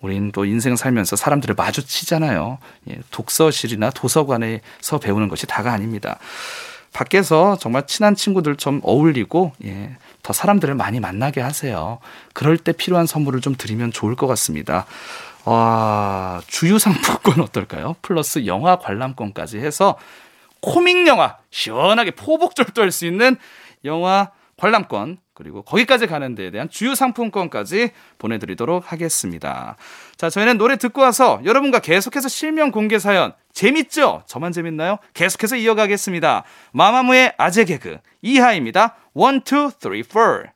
우린 0.02 0.32
또 0.32 0.46
인생 0.46 0.76
살면서 0.76 1.16
사람들을 1.16 1.56
마주치잖아요. 1.56 2.58
예, 2.90 3.00
독서실이나 3.12 3.92
도서관에서 3.92 5.00
배우는 5.02 5.28
것이 5.28 5.46
다가 5.48 5.72
아닙니다. 5.72 6.18
밖에서 6.94 7.58
정말 7.58 7.88
친한 7.88 8.16
친구들 8.16 8.58
좀 8.58 8.82
어울리고 8.84 9.54
예, 9.64 9.96
더 10.24 10.34
사람들을 10.34 10.76
많이 10.76 11.00
만나게 11.00 11.40
하세요. 11.42 12.00
그럴 12.34 12.58
때 12.58 12.74
필요한 12.74 13.06
선물을 13.06 13.42
좀 13.42 13.56
드리면 13.56 13.92
좋을 13.92 14.16
것 14.16 14.28
같습니다. 14.28 14.86
와, 15.46 16.42
주유 16.48 16.78
상품권 16.78 17.40
어떨까요? 17.42 17.96
플러스 18.02 18.46
영화 18.46 18.78
관람권까지 18.78 19.60
해서 19.60 19.98
코믹 20.62 21.08
영화 21.08 21.38
시원하게 21.50 22.12
포복절도 22.12 22.82
할 22.82 22.92
수 22.92 23.06
있는 23.06 23.38
영화 23.86 24.30
관람권 24.58 25.18
그리고 25.42 25.64
거기까지 25.64 26.06
가는 26.06 26.36
데에 26.36 26.52
대한 26.52 26.70
주요 26.70 26.94
상품권까지 26.94 27.90
보내드리도록 28.20 28.92
하겠습니다. 28.92 29.76
자, 30.16 30.30
저희는 30.30 30.60
노래 30.60 30.78
듣고 30.78 31.02
와서 31.02 31.42
여러분과 31.44 31.80
계속해서 31.80 32.30
실명 32.30 32.70
공개 32.70 33.00
사연 33.00 33.34
재밌죠? 33.52 34.22
저만 34.28 34.52
재밌나요? 34.52 34.98
계속해서 35.16 35.56
이어가겠습니다. 35.56 36.44
마마무의 36.74 37.34
아재 37.40 37.66
개그 37.66 37.98
이하입니다. 38.22 38.96
1, 39.16 39.42
2, 39.48 39.74
3, 39.80 40.04
4 40.08 40.54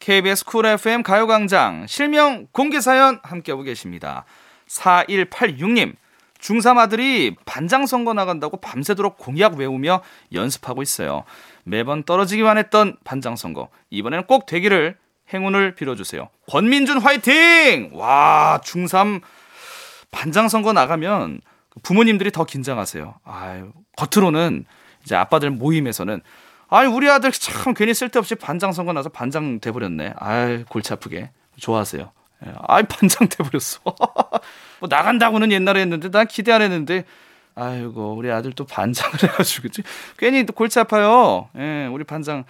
KBS 0.00 0.44
쿨 0.44 0.66
FM 0.66 1.04
가요광장 1.04 1.86
실명 1.86 2.48
공개 2.50 2.80
사연 2.80 3.20
함께하고 3.22 3.62
계십니다. 3.62 4.24
4186님 4.66 5.94
중3 6.40 6.78
아들이 6.78 7.34
반장 7.44 7.86
선거 7.86 8.12
나간다고 8.12 8.58
밤새도록 8.58 9.18
공약 9.18 9.54
외우며 9.54 10.02
연습하고 10.32 10.82
있어요. 10.82 11.24
매번 11.66 12.04
떨어지기만 12.04 12.58
했던 12.58 12.96
반장 13.04 13.34
선거. 13.36 13.68
이번에는 13.90 14.26
꼭 14.26 14.46
되기를 14.46 14.96
행운을 15.34 15.74
빌어주세요. 15.74 16.28
권민준 16.48 16.98
화이팅! 16.98 17.90
와, 17.92 18.60
중3 18.64 19.20
반장 20.12 20.48
선거 20.48 20.72
나가면 20.72 21.40
부모님들이 21.82 22.30
더 22.30 22.44
긴장하세요. 22.44 23.16
아유, 23.24 23.72
겉으로는 23.96 24.64
이제 25.04 25.16
아빠들 25.16 25.50
모임에서는 25.50 26.22
아니, 26.68 26.88
우리 26.88 27.10
아들 27.10 27.32
참 27.32 27.74
괜히 27.74 27.94
쓸데없이 27.94 28.36
반장 28.36 28.72
선거 28.72 28.92
나서 28.92 29.08
반장 29.08 29.60
돼버렸네. 29.60 30.14
아유, 30.16 30.64
골치 30.68 30.92
아프게. 30.92 31.30
좋아하세요. 31.58 32.10
예, 32.46 32.52
아이, 32.68 32.82
반장 32.84 33.28
돼버렸어. 33.28 33.80
뭐 34.78 34.88
나간다고는 34.88 35.50
옛날에 35.52 35.80
했는데 35.80 36.10
난 36.10 36.26
기대 36.26 36.52
안 36.52 36.62
했는데 36.62 37.04
아이고 37.56 38.14
우리 38.14 38.30
아들 38.30 38.52
또 38.52 38.64
반장을 38.64 39.14
해가지고? 39.24 39.68
괜히 40.18 40.44
또 40.44 40.52
골치 40.52 40.78
아파요. 40.78 41.48
예, 41.56 41.86
우리 41.90 42.04
반장. 42.04 42.44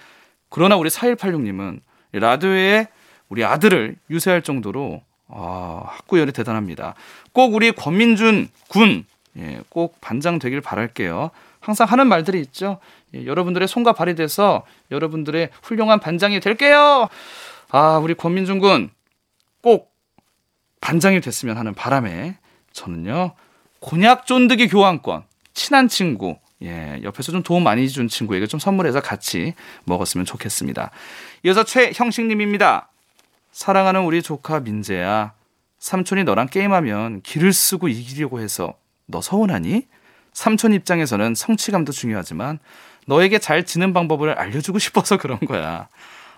그러나 0.51 0.77
우리 0.77 0.90
4186님은 0.90 1.81
라디오에 2.12 2.88
우리 3.29 3.45
아들을 3.45 3.97
유세할 4.11 4.42
정도로 4.42 5.03
아, 5.29 5.83
학구열이 5.87 6.33
대단합니다. 6.33 6.95
꼭 7.33 7.55
우리 7.55 7.73
권민준 7.73 8.49
군, 8.69 9.05
예, 9.37 9.61
꼭 9.69 10.01
반장 10.01 10.38
되길 10.38 10.61
바랄게요. 10.61 11.31
항상 11.61 11.87
하는 11.88 12.09
말들이 12.09 12.40
있죠. 12.40 12.79
예, 13.14 13.27
여러분들의 13.27 13.66
손과 13.69 13.92
발이 13.92 14.16
돼서 14.16 14.64
여러분들의 14.90 15.51
훌륭한 15.62 16.01
반장이 16.01 16.40
될게요. 16.40 17.09
아, 17.71 17.99
우리 17.99 18.14
권민준 18.14 18.59
군, 18.59 18.90
꼭 19.62 19.92
반장이 20.81 21.21
됐으면 21.21 21.57
하는 21.57 21.75
바람에 21.75 22.38
저는요 22.73 23.35
곤약 23.81 24.27
쫀득이 24.27 24.69
교환권 24.69 25.25
친한 25.55 25.89
친구 25.89 26.37
예 26.62 27.01
옆에서 27.03 27.33
좀 27.33 27.43
도움 27.43 27.65
많이 27.65 27.89
준 27.89 28.09
친구에게 28.09 28.47
좀 28.47 28.59
선물해서 28.59 29.01
같이 29.01 29.55
먹었으면 29.85 30.25
좋겠습니다. 30.25 30.91
이어서 31.45 31.65
최형식님입니다. 31.65 32.89
사랑하는 33.53 34.03
우리 34.03 34.23
조카 34.23 34.61
민재야 34.61 35.33
삼촌이 35.79 36.25
너랑 36.25 36.49
게임하면 36.49 37.23
길을 37.23 37.53
쓰고 37.53 37.89
이기려고 37.89 38.41
해서 38.41 38.75
너 39.07 39.21
서운하니? 39.21 39.87
삼촌 40.33 40.73
입장에서는 40.73 41.35
성취감도 41.35 41.93
중요하지만 41.93 42.59
너에게 43.07 43.39
잘 43.39 43.65
지는 43.65 43.93
방법을 43.93 44.39
알려주고 44.39 44.79
싶어서 44.79 45.17
그런 45.17 45.39
거야. 45.41 45.89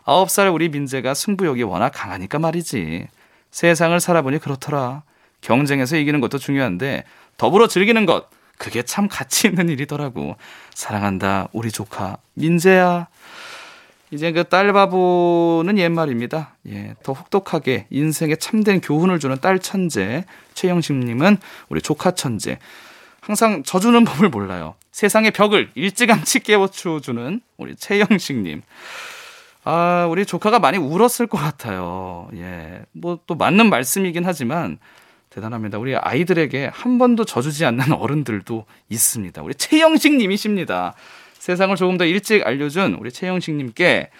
아홉 0.05 0.31
살 0.31 0.49
우리 0.49 0.69
민재가 0.69 1.15
승부욕이 1.15 1.63
워낙 1.65 1.91
강하니까 1.95 2.39
말이지. 2.39 3.09
세상을 3.51 3.99
살아보니 3.99 4.39
그렇더라. 4.39 5.03
경쟁에서 5.41 5.97
이기는 5.97 6.21
것도 6.21 6.39
중요한데 6.39 7.05
더불어 7.39 7.67
즐기는 7.69 8.05
것 8.05 8.29
그게 8.59 8.83
참 8.83 9.09
가치 9.09 9.47
있는 9.49 9.69
일이더라고. 9.71 10.37
사랑한다 10.75 11.49
우리 11.53 11.71
조카 11.73 12.19
민재야. 12.35 13.07
이제 14.11 14.33
그 14.33 14.43
딸 14.45 14.73
바보는 14.73 15.79
옛말입니다. 15.79 16.57
예, 16.69 16.95
더 17.03 17.13
혹독하게 17.13 17.87
인생에 17.91 18.37
참된 18.37 18.81
교훈을 18.81 19.19
주는 19.21 19.37
딸 19.41 19.59
천재 19.59 20.25
최영식님은 20.55 21.37
우리 21.69 21.81
조카 21.83 22.11
천재. 22.13 22.59
항상 23.21 23.63
져주는 23.63 24.03
법을 24.05 24.31
몰라요. 24.31 24.75
세상의 24.93 25.33
벽을 25.33 25.71
일찌감치 25.75 26.41
깨워주는 26.41 27.41
우리 27.59 27.77
최영식님. 27.77 28.63
아, 29.65 30.07
우리 30.11 30.25
조카가 30.25 30.59
많이 30.59 30.79
울었을 30.79 31.27
것 31.27 31.37
같아요. 31.39 32.29
예. 32.35 32.81
뭐 32.93 33.21
또 33.27 33.35
맞는 33.35 33.69
말씀이긴 33.69 34.25
하지만 34.25 34.79
대단합니다. 35.31 35.79
우리 35.79 35.95
아이들에게 35.97 36.71
한 36.73 36.99
번도 36.99 37.25
져주지 37.25 37.65
않는 37.67 37.93
어른들도 37.93 38.65
있습니다. 38.89 39.43
우리 39.43 39.55
최영식 39.55 40.15
님이십니다. 40.17 40.95
세상을 41.39 41.75
조금 41.77 41.99
더 41.99 42.05
일찍 42.05 42.47
알려준 42.47 42.95
우리 42.95 43.13
최영식 43.13 43.55
님께 43.55 44.11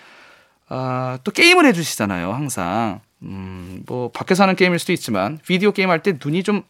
아, 0.69 1.19
또 1.25 1.31
게임을 1.31 1.65
해주시잖아요. 1.67 2.31
항상. 2.33 3.01
음, 3.23 3.83
뭐, 3.87 4.11
밖에서 4.11 4.43
하는 4.43 4.55
게임일 4.55 4.79
수도 4.79 4.93
있지만, 4.93 5.39
비디오 5.47 5.73
게임 5.73 5.89
할 5.91 6.03
때 6.03 6.19
눈이 6.23 6.43
좀 6.43 6.63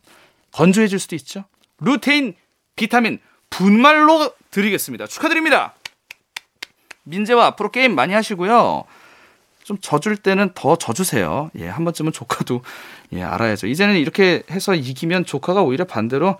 건조해질 0.53 0.99
수도 1.01 1.17
있죠. 1.17 1.45
루테인 1.81 2.35
비타민 2.77 3.19
분말로 3.51 4.33
드리겠습니다. 4.53 5.07
축하드립니다. 5.09 5.75
민재와 7.03 7.47
앞으로 7.47 7.71
게임 7.71 7.95
많이 7.95 8.15
하시고요. 8.15 8.85
좀 9.65 9.79
져줄 9.81 10.17
때는 10.17 10.53
더 10.55 10.77
져주세요. 10.77 11.51
예, 11.59 11.69
한 11.69 11.85
번쯤은 11.85 12.13
조카도 12.13 12.63
예, 13.13 13.23
알아야죠. 13.23 13.67
이제는 13.67 13.97
이렇게 13.97 14.43
해서 14.51 14.75
이기면 14.75 15.25
조카가 15.25 15.63
오히려 15.63 15.85
반대로 15.85 16.39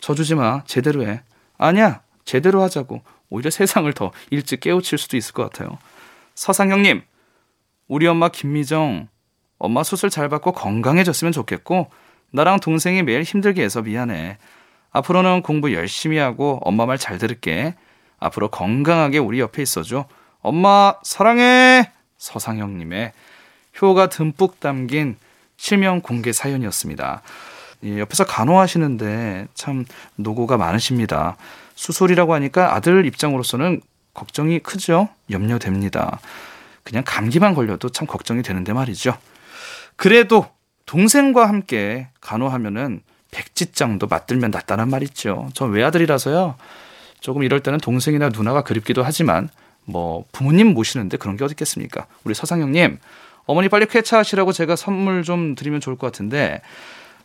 져주지 0.00 0.34
마. 0.36 0.62
제대로 0.64 1.06
해. 1.06 1.22
아니야. 1.58 2.02
제대로 2.24 2.62
하자고. 2.62 3.02
오히려 3.28 3.50
세상을 3.50 3.92
더 3.92 4.12
일찍 4.30 4.60
깨우칠 4.60 4.98
수도 4.98 5.16
있을 5.16 5.34
것 5.34 5.44
같아요. 5.44 5.78
서상형님, 6.34 7.02
우리 7.88 8.06
엄마 8.06 8.28
김미정, 8.28 9.08
엄마 9.58 9.82
수술 9.82 10.10
잘 10.10 10.28
받고 10.28 10.52
건강해졌으면 10.52 11.32
좋겠고, 11.32 11.90
나랑 12.32 12.60
동생이 12.60 13.02
매일 13.02 13.22
힘들게 13.22 13.62
해서 13.62 13.82
미안해. 13.82 14.38
앞으로는 14.90 15.42
공부 15.42 15.72
열심히 15.72 16.18
하고 16.18 16.58
엄마 16.62 16.86
말 16.86 16.98
잘 16.98 17.18
들을게. 17.18 17.74
앞으로 18.18 18.48
건강하게 18.48 19.18
우리 19.18 19.40
옆에 19.40 19.62
있어줘. 19.62 20.06
엄마 20.40 20.94
사랑해. 21.02 21.92
서상형님의 22.18 23.12
효가 23.80 24.08
듬뿍 24.08 24.60
담긴 24.60 25.16
실명 25.60 26.00
공개 26.00 26.32
사연이었습니다. 26.32 27.20
예, 27.84 27.98
옆에서 28.00 28.24
간호하시는데 28.24 29.48
참 29.52 29.84
노고가 30.16 30.56
많으십니다. 30.56 31.36
수술이라고 31.74 32.32
하니까 32.32 32.74
아들 32.74 33.04
입장으로서는 33.04 33.82
걱정이 34.14 34.60
크죠? 34.60 35.10
염려됩니다. 35.30 36.18
그냥 36.82 37.04
감기만 37.06 37.54
걸려도 37.54 37.90
참 37.90 38.06
걱정이 38.06 38.42
되는데 38.42 38.72
말이죠. 38.72 39.16
그래도 39.96 40.46
동생과 40.86 41.46
함께 41.46 42.08
간호하면은 42.22 43.02
백지장도 43.30 44.06
맞들면 44.06 44.50
낫다는 44.50 44.88
말 44.88 45.02
있죠. 45.02 45.50
저 45.52 45.66
외아들이라서요. 45.66 46.56
조금 47.20 47.42
이럴 47.42 47.60
때는 47.60 47.78
동생이나 47.80 48.30
누나가 48.30 48.62
그립기도 48.62 49.02
하지만 49.04 49.50
뭐 49.84 50.24
부모님 50.32 50.68
모시는데 50.68 51.18
그런 51.18 51.36
게 51.36 51.44
어디 51.44 51.52
있겠습니까? 51.52 52.06
우리 52.24 52.34
서상형님 52.34 52.98
어머니 53.46 53.68
빨리 53.68 53.86
쾌차하시라고 53.86 54.52
제가 54.52 54.76
선물 54.76 55.22
좀 55.22 55.54
드리면 55.54 55.80
좋을 55.80 55.96
것 55.96 56.06
같은데 56.06 56.60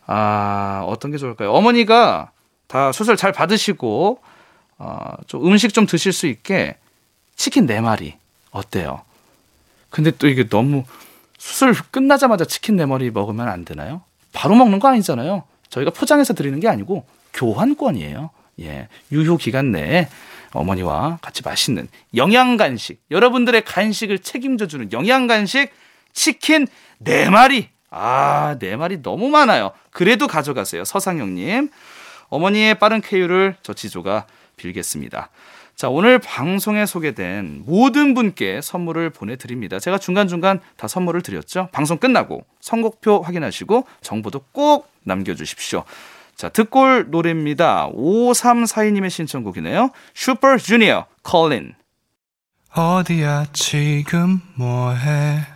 아 0.06 0.84
어떤 0.86 1.10
게 1.10 1.18
좋을까요? 1.18 1.52
어머니가 1.52 2.30
다 2.66 2.92
수술 2.92 3.16
잘 3.16 3.32
받으시고 3.32 4.20
어, 4.78 5.12
좀 5.26 5.46
음식 5.46 5.72
좀 5.72 5.86
드실 5.86 6.12
수 6.12 6.26
있게 6.26 6.76
치킨 7.34 7.66
네 7.66 7.80
마리 7.80 8.16
어때요? 8.50 9.02
근데 9.90 10.10
또 10.10 10.28
이게 10.28 10.48
너무 10.48 10.84
수술 11.38 11.74
끝나자마자 11.90 12.44
치킨 12.44 12.76
네 12.76 12.86
마리 12.86 13.10
먹으면 13.10 13.48
안 13.48 13.64
되나요? 13.64 14.02
바로 14.32 14.54
먹는 14.54 14.78
거 14.78 14.88
아니잖아요. 14.88 15.44
저희가 15.70 15.90
포장해서 15.90 16.34
드리는 16.34 16.58
게 16.60 16.68
아니고 16.68 17.06
교환권이에요. 17.32 18.30
예, 18.60 18.88
유효 19.12 19.36
기간 19.36 19.72
내에 19.72 20.08
어머니와 20.52 21.18
같이 21.20 21.42
맛있는 21.42 21.88
영양 22.14 22.56
간식, 22.56 23.02
여러분들의 23.10 23.64
간식을 23.64 24.20
책임져 24.20 24.66
주는 24.66 24.90
영양 24.92 25.26
간식 25.26 25.70
치킨 26.16 26.66
네 26.98 27.30
마리. 27.30 27.68
아, 27.90 28.56
네 28.58 28.74
마리 28.74 29.00
너무 29.02 29.28
많아요. 29.28 29.70
그래도 29.92 30.26
가져가세요. 30.26 30.84
서상영님. 30.84 31.68
어머니의 32.28 32.76
빠른 32.80 33.00
쾌유를 33.00 33.56
저 33.62 33.72
지조가 33.72 34.26
빌겠습니다. 34.56 35.30
자, 35.76 35.90
오늘 35.90 36.18
방송에 36.18 36.86
소개된 36.86 37.64
모든 37.66 38.14
분께 38.14 38.60
선물을 38.62 39.10
보내드립니다. 39.10 39.78
제가 39.78 39.98
중간중간 39.98 40.60
다 40.76 40.88
선물을 40.88 41.20
드렸죠. 41.20 41.68
방송 41.70 41.98
끝나고 41.98 42.44
선곡표 42.60 43.20
확인하시고 43.20 43.86
정보도 44.00 44.40
꼭 44.52 44.90
남겨주십시오. 45.04 45.84
자, 46.34 46.48
듣골 46.48 47.10
노래입니다. 47.10 47.90
5342님의 47.92 49.10
신청곡이네요. 49.10 49.90
슈퍼 50.14 50.56
주니어, 50.56 51.06
콜린. 51.22 51.74
어디야, 52.74 53.46
지금 53.52 54.40
뭐해? 54.54 55.55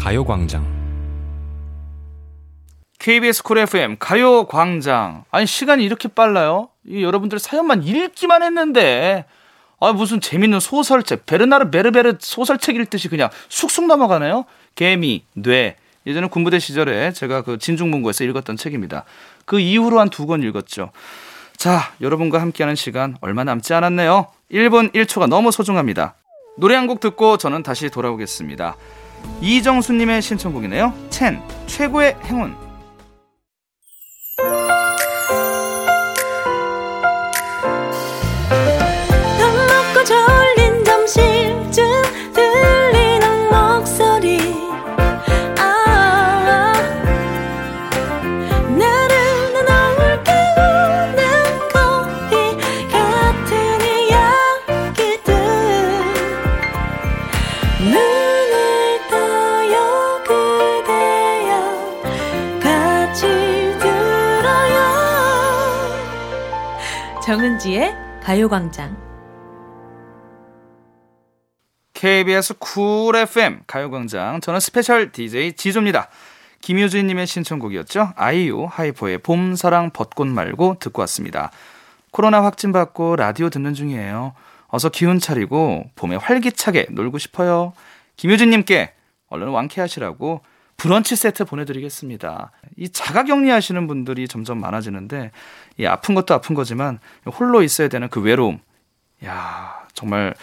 가요광장 0.00 0.64
KBS 2.98 3.42
쿨 3.42 3.58
FM 3.58 3.96
가요광장. 3.98 5.24
아니, 5.30 5.46
시간이 5.46 5.84
이렇게 5.84 6.08
빨라요? 6.08 6.68
이 6.86 7.02
여러분들 7.02 7.38
사연만 7.38 7.82
읽기만 7.82 8.42
했는데. 8.42 9.24
아, 9.78 9.92
무슨 9.92 10.20
재밌는 10.20 10.60
소설책, 10.60 11.24
베르나르 11.24 11.70
베르베르 11.70 12.16
소설책 12.18 12.76
읽듯이 12.76 13.08
그냥 13.08 13.30
쑥쑥 13.48 13.86
넘어가네요? 13.86 14.44
개미, 14.74 15.24
뇌. 15.34 15.76
예전에 16.06 16.28
군부대 16.28 16.58
시절에 16.58 17.12
제가 17.12 17.42
그 17.42 17.58
진중문고에서 17.58 18.24
읽었던 18.24 18.56
책입니다. 18.56 19.04
그 19.46 19.60
이후로 19.60 20.00
한 20.00 20.08
두 20.10 20.26
권 20.26 20.42
읽었죠. 20.42 20.92
자, 21.56 21.92
여러분과 22.00 22.40
함께하는 22.40 22.74
시간 22.74 23.16
얼마 23.22 23.44
남지 23.44 23.72
않았네요. 23.74 24.26
1분 24.50 24.92
1초가 24.94 25.26
너무 25.28 25.52
소중합니다. 25.52 26.14
노래 26.58 26.74
한 26.74 26.86
곡 26.86 27.00
듣고 27.00 27.36
저는 27.38 27.62
다시 27.62 27.88
돌아오겠습니다. 27.90 28.76
이정수님의 29.40 30.22
신청곡이네요. 30.22 30.92
첸, 31.10 31.42
최고의 31.66 32.16
행운. 32.24 32.69
정은지의 67.60 67.94
가요광장 68.22 68.96
KBS 71.92 72.54
쿨 72.58 73.14
FM 73.14 73.60
가요광장 73.66 74.40
저는 74.40 74.60
special 74.60 75.12
DJ 75.12 75.52
지조입니다. 75.52 76.08
김효주님의 76.62 77.26
신청곡이었죠. 77.26 78.12
아이유 78.16 78.66
하이포의 78.70 79.18
봄사랑 79.18 79.90
벚꽃 79.90 80.26
말고 80.26 80.76
듣고 80.80 81.00
왔습니다. 81.02 81.50
코로나 82.10 82.42
확진 82.42 82.72
받고 82.72 83.16
라디오 83.16 83.50
듣는 83.50 83.74
중이에요. 83.74 84.34
어서 84.68 84.88
기운 84.88 85.18
차리고 85.18 85.84
봄에 85.96 86.16
활기차게 86.16 86.88
놀고 86.90 87.18
싶어요. 87.18 87.72
김효주님께 88.16 88.92
얼른 89.28 89.48
완쾌하시라고 89.48 90.40
브런치 90.80 91.14
세트 91.14 91.44
보내드리겠습니다. 91.44 92.52
이 92.78 92.88
자가 92.88 93.24
격리 93.24 93.50
하시는 93.50 93.86
분들이 93.86 94.26
점점 94.26 94.58
많아지는데, 94.60 95.30
이 95.76 95.84
아픈 95.84 96.14
것도 96.14 96.32
아픈 96.32 96.54
거지만, 96.54 97.00
홀로 97.26 97.62
있어야 97.62 97.88
되는 97.88 98.08
그 98.08 98.22
외로움. 98.22 98.60
야 99.22 99.86
정말 99.92 100.34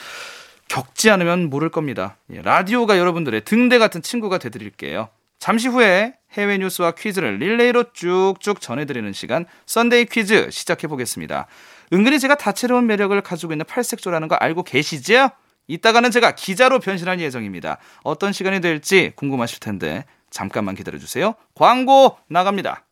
겪지 0.68 1.10
않으면 1.10 1.50
모를 1.50 1.70
겁니다. 1.70 2.18
예, 2.32 2.44
라디오가 2.44 3.00
여러분들의 3.00 3.46
등대 3.46 3.80
같은 3.80 4.04
친구가 4.04 4.38
되드릴게요. 4.38 5.10
잠시 5.40 5.70
후에 5.70 6.14
해외 6.34 6.60
뉴스와 6.60 6.92
퀴즈를 6.92 7.40
릴레이로 7.40 7.94
쭉쭉 7.94 8.62
전해드리는 8.62 9.12
시간, 9.14 9.48
Sunday 9.66 10.06
퀴즈 10.06 10.52
시작해 10.52 10.88
보겠습니다. 10.88 11.48
은근히 11.94 12.20
제가 12.20 12.36
다채로운 12.36 12.86
매력을 12.86 13.20
가지고 13.22 13.54
있는 13.54 13.66
팔색조라는 13.66 14.28
거 14.28 14.36
알고 14.36 14.62
계시죠? 14.62 15.32
이따가는 15.68 16.12
제가 16.12 16.36
기자로 16.36 16.80
변신할 16.80 17.20
예정입니다. 17.20 17.80
어떤 18.04 18.32
시간이 18.32 18.62
될지 18.62 19.14
궁금하실 19.16 19.62
텐데 19.62 20.06
잠깐만 20.30 20.76
기다려 20.76 20.98
주세요. 21.00 21.36
광고 21.56 22.18
나갑니다. 22.30 22.84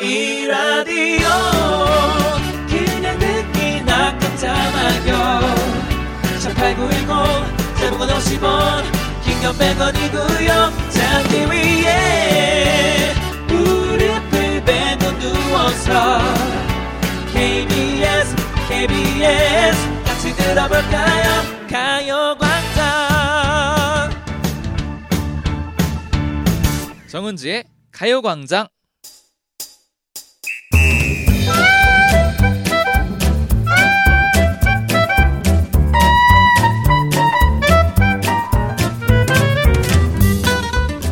이 0.00 0.46
라디오 0.46 1.26
그냥 2.68 3.18
듣기나 3.18 4.18
깜짝마요 4.18 5.40
18910 6.42 7.76
대목원 7.78 8.08
50원 8.10 8.84
긴건 9.24 9.54
100원이고요 9.54 10.90
잠기 10.90 11.46
위에 11.50 13.14
무릎을 13.48 14.64
베고 14.64 15.18
누워서 15.18 16.18
KBS 17.32 18.36
KBS 18.68 20.02
같이 20.04 20.36
들어볼까요 20.36 21.55
가요광장 21.76 22.80
정은지의 27.06 27.64
가요광장 27.92 28.68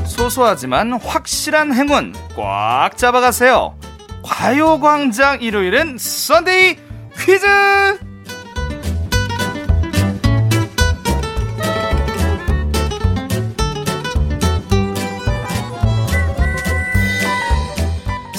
소소하지만 0.07 0.94
확실한 0.94 1.74
행운 1.74 2.14
꽉 2.35 2.96
잡아가세요. 2.96 3.79
과요광장 4.22 5.42
일요일은 5.42 5.98
썬데이 5.98 6.79
퀴즈! 7.18 8.04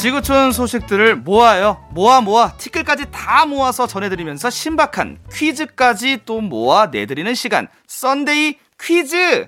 지구촌 0.05 0.51
소식들을 0.51 1.15
모아요. 1.15 1.83
모아 1.89 2.21
모아 2.21 2.51
티끌까지 2.57 3.05
다 3.09 3.47
모아서 3.47 3.87
전해드리면서 3.87 4.51
신박한 4.51 5.17
퀴즈까지 5.33 6.19
또 6.25 6.41
모아 6.41 6.85
내드리는 6.91 7.33
시간. 7.33 7.67
Sunday 7.87 8.59
퀴즈! 8.79 9.47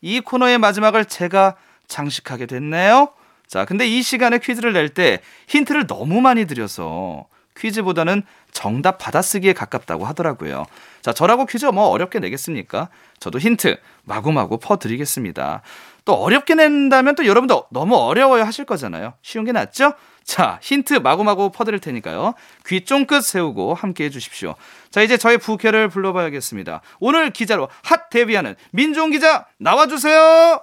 이 0.00 0.20
코너의 0.20 0.56
마지막을 0.56 1.04
제가 1.04 1.56
장식하게 1.88 2.46
됐네요. 2.46 3.10
자, 3.46 3.66
근데 3.66 3.86
이 3.86 4.00
시간에 4.00 4.38
퀴즈를 4.38 4.72
낼 4.72 4.88
때 4.88 5.20
힌트를 5.46 5.86
너무 5.86 6.22
많이 6.22 6.46
드려서 6.46 7.26
퀴즈보다는 7.58 8.22
정답 8.50 8.96
받아쓰기에 8.96 9.52
가깝다고 9.52 10.06
하더라고요. 10.06 10.64
자, 11.02 11.12
저라고 11.12 11.44
퀴즈 11.44 11.66
뭐 11.66 11.88
어렵게 11.88 12.18
내겠습니까? 12.18 12.88
저도 13.20 13.38
힌트 13.38 13.76
마구마구 14.04 14.58
퍼드리겠습니다. 14.58 15.60
또 16.08 16.14
어렵게 16.14 16.54
낸다면 16.54 17.16
또 17.16 17.26
여러분도 17.26 17.66
너무 17.70 17.94
어려워요 17.94 18.42
하실 18.42 18.64
거잖아요. 18.64 19.12
쉬운 19.20 19.44
게 19.44 19.52
낫죠? 19.52 19.92
자, 20.24 20.58
힌트 20.62 20.94
마구마구 20.94 21.50
퍼드릴 21.50 21.80
테니까요. 21.80 22.32
귀 22.66 22.86
쫑긋 22.86 23.22
세우고 23.22 23.74
함께 23.74 24.04
해주십시오. 24.04 24.54
자, 24.90 25.02
이제 25.02 25.18
저의 25.18 25.36
부캐를 25.36 25.90
불러봐야겠습니다. 25.90 26.80
오늘 26.98 27.28
기자로 27.28 27.68
핫 27.84 28.08
데뷔하는 28.08 28.54
민종 28.70 29.10
기자 29.10 29.44
나와주세요! 29.58 30.62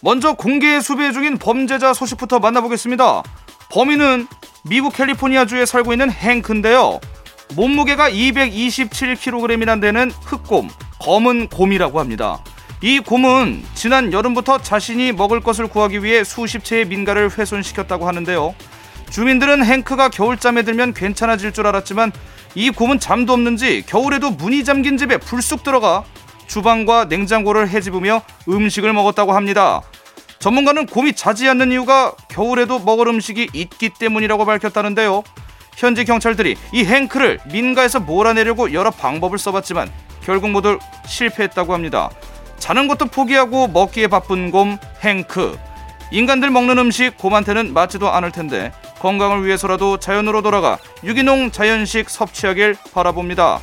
먼저 0.00 0.34
공개 0.34 0.80
수배 0.80 1.10
중인 1.10 1.38
범죄자 1.38 1.92
소식부터 1.92 2.38
만나보겠습니다. 2.38 3.24
범인은 3.72 4.28
미국 4.64 4.94
캘리포니아주에 4.94 5.66
살고 5.66 5.92
있는 5.92 6.08
행크인데요. 6.08 7.00
몸무게가 7.56 8.10
227kg이나 8.10 9.80
되는 9.80 10.10
흑곰, 10.10 10.70
검은 10.98 11.48
곰이라고 11.48 12.00
합니다. 12.00 12.42
이 12.80 12.98
곰은 12.98 13.62
지난 13.74 14.12
여름부터 14.12 14.58
자신이 14.58 15.12
먹을 15.12 15.40
것을 15.40 15.68
구하기 15.68 16.02
위해 16.02 16.24
수십 16.24 16.64
채의 16.64 16.86
민가를 16.86 17.30
훼손시켰다고 17.36 18.08
하는데요. 18.08 18.54
주민들은 19.10 19.64
행크가 19.64 20.08
겨울잠에 20.08 20.62
들면 20.62 20.94
괜찮아질 20.94 21.52
줄 21.52 21.66
알았지만 21.66 22.12
이 22.54 22.70
곰은 22.70 22.98
잠도 22.98 23.34
없는지 23.34 23.84
겨울에도 23.86 24.30
문이 24.30 24.64
잠긴 24.64 24.96
집에 24.96 25.18
불쑥 25.18 25.62
들어가 25.62 26.04
주방과 26.46 27.04
냉장고를 27.04 27.68
헤집으며 27.68 28.22
음식을 28.48 28.92
먹었다고 28.92 29.32
합니다. 29.32 29.82
전문가는 30.38 30.86
곰이 30.86 31.12
자지 31.12 31.48
않는 31.48 31.70
이유가 31.70 32.12
겨울에도 32.28 32.80
먹을 32.80 33.06
음식이 33.06 33.50
있기 33.52 33.90
때문이라고 33.90 34.44
밝혔다는데요. 34.44 35.22
현지 35.76 36.04
경찰들이 36.04 36.56
이 36.72 36.84
행크를 36.84 37.40
민가에서 37.50 38.00
몰아내려고 38.00 38.72
여러 38.72 38.90
방법을 38.90 39.38
써봤지만 39.38 39.90
결국 40.22 40.50
모두 40.50 40.78
실패했다고 41.06 41.74
합니다. 41.74 42.10
자는 42.58 42.86
것도 42.86 43.06
포기하고 43.06 43.68
먹기에 43.68 44.06
바쁜 44.06 44.50
곰 44.50 44.78
행크. 45.02 45.58
인간들 46.12 46.50
먹는 46.50 46.78
음식 46.78 47.16
곰한테는 47.16 47.72
맞지도 47.72 48.10
않을 48.10 48.30
텐데 48.30 48.70
건강을 49.00 49.44
위해서라도 49.44 49.96
자연으로 49.96 50.42
돌아가 50.42 50.78
유기농 51.02 51.50
자연식 51.50 52.08
섭취하길 52.08 52.76
바라봅니다. 52.94 53.60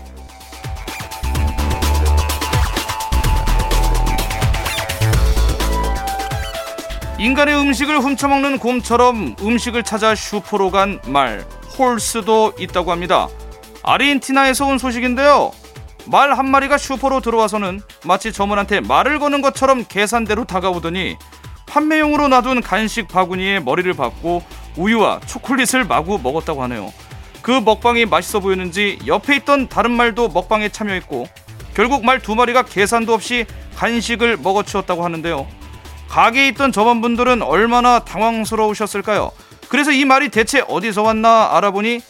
인간의 7.19 7.55
음식을 7.55 7.99
훔쳐먹는 7.99 8.59
곰처럼 8.59 9.35
음식을 9.41 9.83
찾아 9.83 10.15
슈퍼로 10.15 10.71
간 10.71 10.99
말, 11.05 11.45
홀스도 11.79 12.53
있다고 12.59 12.91
합니다. 12.91 13.29
아르헨티나에서 13.83 14.65
온 14.65 14.77
소식인데요. 14.77 15.51
말 16.05 16.33
한 16.33 16.49
마리가 16.49 16.77
슈퍼로 16.77 17.21
들어와서는 17.21 17.81
마치 18.03 18.33
점원한테 18.33 18.81
말을 18.81 19.19
거는 19.19 19.41
것처럼 19.41 19.85
계산대로 19.87 20.43
다가오더니 20.45 21.17
판매용으로 21.67 22.27
놔둔 22.27 22.61
간식 22.61 23.07
바구니에 23.07 23.59
머리를 23.59 23.93
박고 23.93 24.43
우유와 24.75 25.21
초콜릿을 25.25 25.85
마구 25.85 26.19
먹었다고 26.21 26.63
하네요. 26.63 26.91
그 27.41 27.51
먹방이 27.51 28.05
맛있어 28.05 28.39
보였는지 28.39 28.99
옆에 29.07 29.37
있던 29.37 29.69
다른 29.69 29.91
말도 29.91 30.29
먹방에 30.29 30.69
참여했고 30.69 31.27
결국 31.73 32.03
말 32.03 32.19
두 32.19 32.35
마리가 32.35 32.63
계산도 32.63 33.13
없이 33.13 33.45
간식을 33.77 34.37
먹어치웠다고 34.37 35.05
하는데요. 35.05 35.47
가게에 36.09 36.47
있던 36.49 36.71
점원분들은 36.71 37.41
얼마나 37.43 37.99
당황스러우셨을까요? 37.99 39.31
그래서 39.69 39.91
이 39.91 40.03
말이 40.05 40.29
대체 40.29 40.63
어디서 40.67 41.03
왔나 41.03 41.55
알아보니 41.57 42.01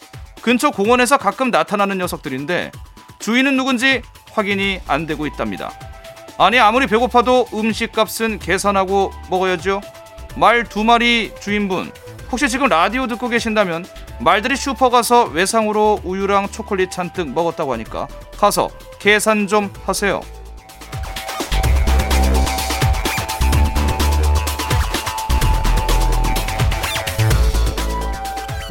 근처 0.42 0.70
공원에서 0.70 1.18
가끔 1.18 1.50
나타나는 1.50 1.98
녀석들인데 1.98 2.72
주인은 3.18 3.56
누군지 3.56 4.02
확인이 4.32 4.80
안 4.86 5.06
되고 5.06 5.26
있답니다. 5.26 5.70
아니 6.38 6.58
아무리 6.58 6.86
배고파도 6.86 7.48
음식값은 7.52 8.38
계산하고 8.38 9.12
먹어야죠. 9.28 9.82
말 10.36 10.64
두 10.64 10.84
마리 10.84 11.32
주인분 11.40 11.92
혹시 12.32 12.48
지금 12.48 12.68
라디오 12.68 13.06
듣고 13.08 13.28
계신다면 13.28 13.84
말들이 14.20 14.56
슈퍼 14.56 14.88
가서 14.88 15.24
외상으로 15.24 16.00
우유랑 16.04 16.48
초콜릿 16.50 16.90
잔뜩 16.90 17.30
먹었다고 17.30 17.72
하니까 17.74 18.06
가서 18.38 18.70
계산 19.00 19.46
좀 19.46 19.72
하세요. 19.84 20.20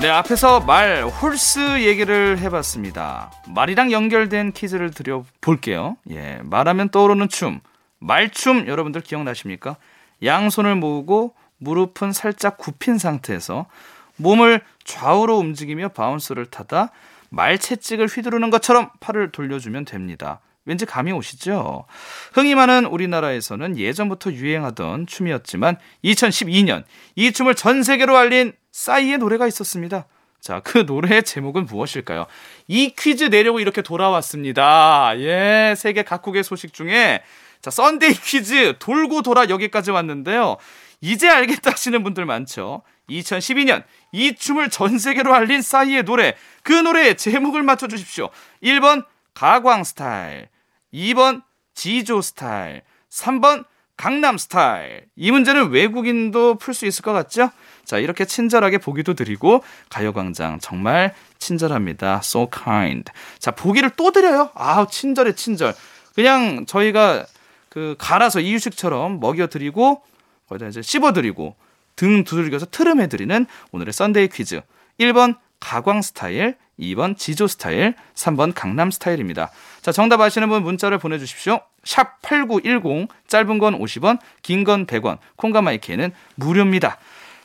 네, 0.02 0.08
앞에서 0.08 0.62
말, 0.62 1.04
horse 1.04 1.82
얘기를 1.82 2.40
해봤습니다. 2.40 3.34
말이랑 3.50 3.92
연결된 3.92 4.54
퀴즈를 4.54 4.92
드려볼게요. 4.92 5.98
예, 6.10 6.40
말하면 6.44 6.88
떠오르는 6.88 7.28
춤, 7.28 7.60
말춤 8.00 8.68
여러분들 8.68 9.02
기억나십니까? 9.02 9.76
양손을 10.24 10.76
모으고 10.76 11.34
무릎은 11.58 12.14
살짝 12.14 12.58
굽힌 12.58 12.98
상태에서 12.98 13.66
몸을 14.16 14.62
좌우로 14.86 15.38
움직이며 15.38 15.90
bounce를 15.90 16.46
타다 16.46 16.92
말채찍을 17.28 18.08
휘두르는 18.08 18.52
것처럼 18.52 18.92
팔을 19.02 19.34
돌려주면 19.34 19.84
됩니다. 19.84 20.40
왠지 20.64 20.86
감이 20.86 21.12
오시죠? 21.12 21.86
흥이 22.34 22.56
많은 22.56 22.86
우리나라에서는 22.86 23.78
예전부터 23.78 24.32
유행하던 24.32 25.08
춤이었지만 25.08 25.78
2012년 26.06 26.84
이 27.16 27.34
춤을 27.34 27.56
전 27.56 27.84
세계로 27.84 28.16
알린 28.16 28.54
싸이의 28.72 29.18
노래가 29.18 29.48
있었습니다. 29.48 30.08
자, 30.40 30.62
그 30.64 30.80
노래의 30.80 31.24
제목은 31.24 31.66
무엇일까요? 31.66 32.26
이 32.68 32.94
퀴즈 32.98 33.26
내려고 33.26 33.60
이렇게 33.60 33.82
돌아왔습니다. 33.82 35.14
예, 35.18 35.74
세계 35.76 36.04
각국의 36.04 36.44
소식 36.44 36.74
중에 36.74 37.22
자, 37.62 37.72
Sunday 37.72 38.14
퀴즈 38.14 38.76
돌고 38.80 39.22
돌아 39.22 39.50
여기까지 39.50 39.92
왔는데요. 39.92 40.58
이제 41.02 41.30
알겠다 41.30 41.72
하시는 41.72 42.04
분들 42.04 42.26
많죠. 42.26 42.84
2012년 43.10 43.84
이 44.12 44.36
춤을 44.36 44.70
전 44.70 44.98
세계로 44.98 45.34
알린 45.34 45.62
싸이의 45.62 46.04
노래. 46.04 46.36
그 46.64 46.74
노래의 46.74 47.18
제목을 47.18 47.64
맞춰 47.64 47.88
주십시오. 47.88 48.30
1번 48.64 49.06
가광 49.34 49.84
스타일, 49.84 50.48
2번 50.94 51.42
지조 51.74 52.22
스타일, 52.22 52.82
3번 53.10 53.66
강남 53.98 54.38
스타일. 54.38 55.06
이 55.16 55.32
문제는 55.32 55.72
외국인도 55.72 56.56
풀 56.56 56.74
수 56.74 56.86
있을 56.86 57.02
것 57.02 57.12
같죠? 57.14 57.52
자, 57.90 57.98
이렇게 57.98 58.24
친절하게 58.24 58.78
보기도 58.78 59.16
드리고 59.16 59.64
가요광장 59.90 60.60
정말 60.60 61.16
친절합니다. 61.40 62.22
So 62.24 62.48
kind. 62.52 63.12
자, 63.40 63.50
보기를 63.50 63.90
또 63.98 64.12
드려요. 64.12 64.52
아, 64.54 64.86
친절해 64.86 65.34
친절. 65.34 65.74
그냥 66.14 66.68
저희가 66.68 67.26
그 67.68 67.96
갈아서 67.98 68.42
이유식처럼 68.42 69.20
먹여 69.20 69.48
드리고 69.48 70.04
거기다 70.50 70.68
이제 70.68 70.84
씹어 70.84 71.14
드리고 71.14 71.56
등 71.96 72.24
두들겨서 72.24 72.68
트름해 72.68 73.08
드리는 73.08 73.48
오늘의 73.72 73.92
Sunday 73.92 74.28
퀴즈. 74.28 74.62
1번 75.00 75.38
가광 75.60 76.04
스타일, 76.04 76.58
2번 76.80 77.18
지조 77.18 77.48
스타일, 77.48 77.96
3번 78.14 78.54
강남 78.54 78.92
스타일입니다. 78.92 79.50
자, 79.82 79.92
정답 79.92 80.22
아시는 80.22 80.48
분 80.48 80.62
문자를 80.62 81.00
보내 81.00 81.18
주십시오. 81.18 81.60
샵 81.84 82.22
8910, 82.22 83.08
짧은 83.28 83.58
건 83.58 83.80
50원, 83.80 84.20
긴 84.44 84.64
건 84.64 84.86
100원, 84.86 85.18
콩과 85.38 85.62
my 85.64 85.77
K는 85.77 86.12
무료입니다. 86.36 86.98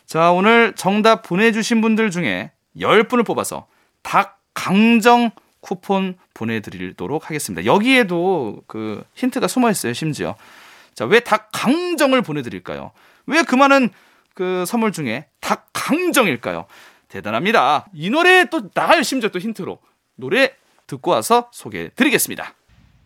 자, 0.07 0.31
오늘 0.33 0.75
정답 0.75 1.23
보내주신 1.23 1.81
분들 1.81 2.11
중에 2.11 2.53
10분을 2.77 3.25
뽑아서 3.27 3.67
닭 4.03 4.40
강정 4.55 5.31
쿠폰 5.61 6.17
보내드리도록 6.35 7.27
하겠습니다. 7.31 7.64
여기에도 7.64 8.62
그 8.67 9.03
힌트가 9.14 9.49
숨어 9.49 9.71
있어요, 9.71 9.93
심지어. 9.95 10.37
자, 10.95 11.05
왜 11.07 11.21
닭 11.21 11.51
강정을 11.53 12.23
보내드릴까요? 12.23 12.93
왜 13.27 13.43
그 13.43 13.55
많은 13.57 13.90
그 14.35 14.64
선물 14.67 14.93
중에 14.93 15.27
닭 15.40 15.69
강정일까요? 15.73 16.67
대단합니다. 17.09 17.87
이 17.95 18.11
노래 18.11 18.45
또 18.47 18.69
나가요, 18.75 19.03
심지어 19.03 19.31
또 19.31 19.38
힌트로. 19.38 19.79
노래 20.17 20.53
듣고 20.87 21.12
와서 21.12 21.49
소개해 21.53 21.90
드리겠습니다. 21.97 22.53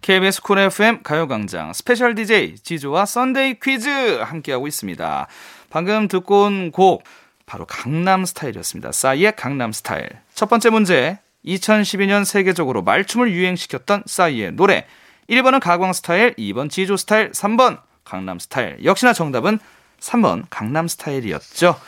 KBS 0.03 0.43
Cool 0.43 0.59
FM 0.59 1.03
가요광장 1.03 1.73
special 1.73 2.15
DJ 2.15 2.57
지조와 2.57 3.05
Sunday 3.07 3.59
퀴즈 3.61 4.21
함께하고 4.21 4.67
있습니다. 4.67 5.27
방금 5.71 6.09
듣고 6.09 6.45
온 6.45 6.71
곡 6.71 7.05
바로 7.47 7.65
강남 7.67 8.25
스타일이었습니다. 8.25 8.93
싸이의 8.93 9.35
강남 9.37 9.73
스타일. 9.73 10.09
첫 10.35 10.49
번째 10.49 10.71
문제 10.71 11.19
2012년 11.47 12.25
세계적으로 12.25 12.83
말춤을 12.83 13.33
유행시켰던 13.33 14.03
싸이의 14.07 14.53
노래 14.53 14.87
1번은 15.31 15.61
가광 15.61 15.93
스타일, 15.93 16.35
2번 16.35 16.71
지조 16.71 16.97
스타일, 16.97 17.33
3번 17.33 17.81
강남 18.05 18.39
스타일. 18.39 18.79
역시나 18.85 19.13
정답은 19.13 19.59
3번 20.01 20.45
강남 20.51 20.89
스타일이었죠. 20.89 21.79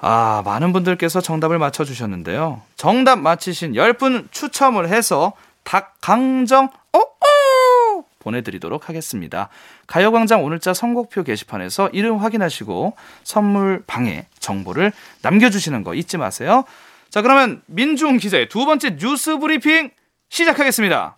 아, 0.00 0.42
많은 0.44 0.72
분들께서 0.72 1.20
정답을 1.20 1.58
맞춰주셨는데요. 1.58 2.62
정답 2.76 3.18
맞히신 3.18 3.72
10분 3.72 4.30
추첨을 4.30 4.88
해서 4.88 5.32
닭강정! 5.64 6.70
보내드리도록 8.28 8.88
하겠습니다. 8.88 9.48
가요광장 9.86 10.44
오늘자 10.44 10.74
선곡표 10.74 11.22
게시판에서 11.22 11.88
이름 11.90 12.18
확인하시고 12.18 12.94
선물 13.24 13.82
방에 13.86 14.26
정보를 14.38 14.92
남겨주시는 15.22 15.82
거 15.84 15.94
잊지 15.94 16.18
마세요. 16.18 16.64
자, 17.08 17.22
그러면 17.22 17.62
민중 17.66 18.18
기자의 18.18 18.48
두 18.48 18.64
번째 18.66 18.96
뉴스 18.96 19.38
브리핑 19.38 19.90
시작하겠습니다. 20.28 21.16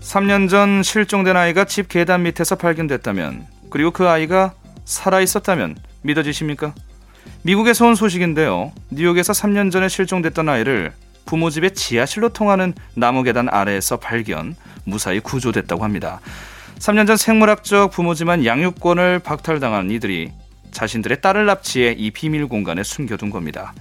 3년 0.00 0.50
전 0.50 0.82
실종된 0.82 1.36
아이가 1.36 1.64
집 1.64 1.88
계단 1.88 2.24
밑에서 2.24 2.56
발견됐다면, 2.56 3.46
그리고 3.70 3.90
그 3.90 4.08
아이가 4.08 4.52
살아 4.84 5.22
있었다면 5.22 5.76
믿어지십니까? 6.02 6.74
미국에서 7.44 7.86
온 7.86 7.96
소식인데요. 7.96 8.70
뉴욕에서 8.90 9.32
3년 9.32 9.72
전에 9.72 9.88
실종됐던 9.88 10.48
아이를 10.48 10.92
부모 11.24 11.50
집의 11.50 11.74
지하실로 11.74 12.28
통하는 12.28 12.72
나무 12.94 13.24
계단 13.24 13.48
아래에서 13.48 13.96
발견, 13.96 14.54
무사히 14.84 15.18
구조됐다고 15.18 15.82
합니다. 15.82 16.20
3년 16.78 17.06
전 17.06 17.16
생물학적 17.16 17.90
부모지만 17.90 18.44
양육권을 18.44 19.20
박탈당한 19.20 19.90
이들이 19.90 20.30
자신들의 20.70 21.20
딸을 21.20 21.46
납치해 21.46 21.94
이 21.98 22.12
비밀 22.12 22.46
공간에 22.46 22.84
숨겨둔 22.84 23.30
겁니다. 23.30 23.74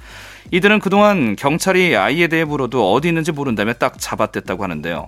이들은 0.50 0.80
그동안 0.80 1.36
경찰이 1.36 1.96
아이에 1.96 2.28
대해 2.28 2.44
물어도 2.44 2.92
어디 2.94 3.10
있는지 3.10 3.32
모른다며 3.32 3.74
딱 3.74 4.00
잡아댔다고 4.00 4.64
하는데요. 4.64 5.08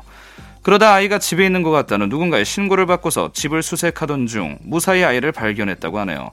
그러다 0.62 0.94
아이가 0.94 1.20
집에 1.20 1.46
있는 1.46 1.62
것 1.62 1.72
같다는 1.72 2.08
누군가의 2.10 2.46
신고를 2.46 2.86
받고서 2.86 3.32
집을 3.34 3.64
수색하던 3.64 4.28
중 4.28 4.60
무사히 4.62 5.04
아이를 5.04 5.32
발견했다고 5.32 6.00
하네요. 6.00 6.32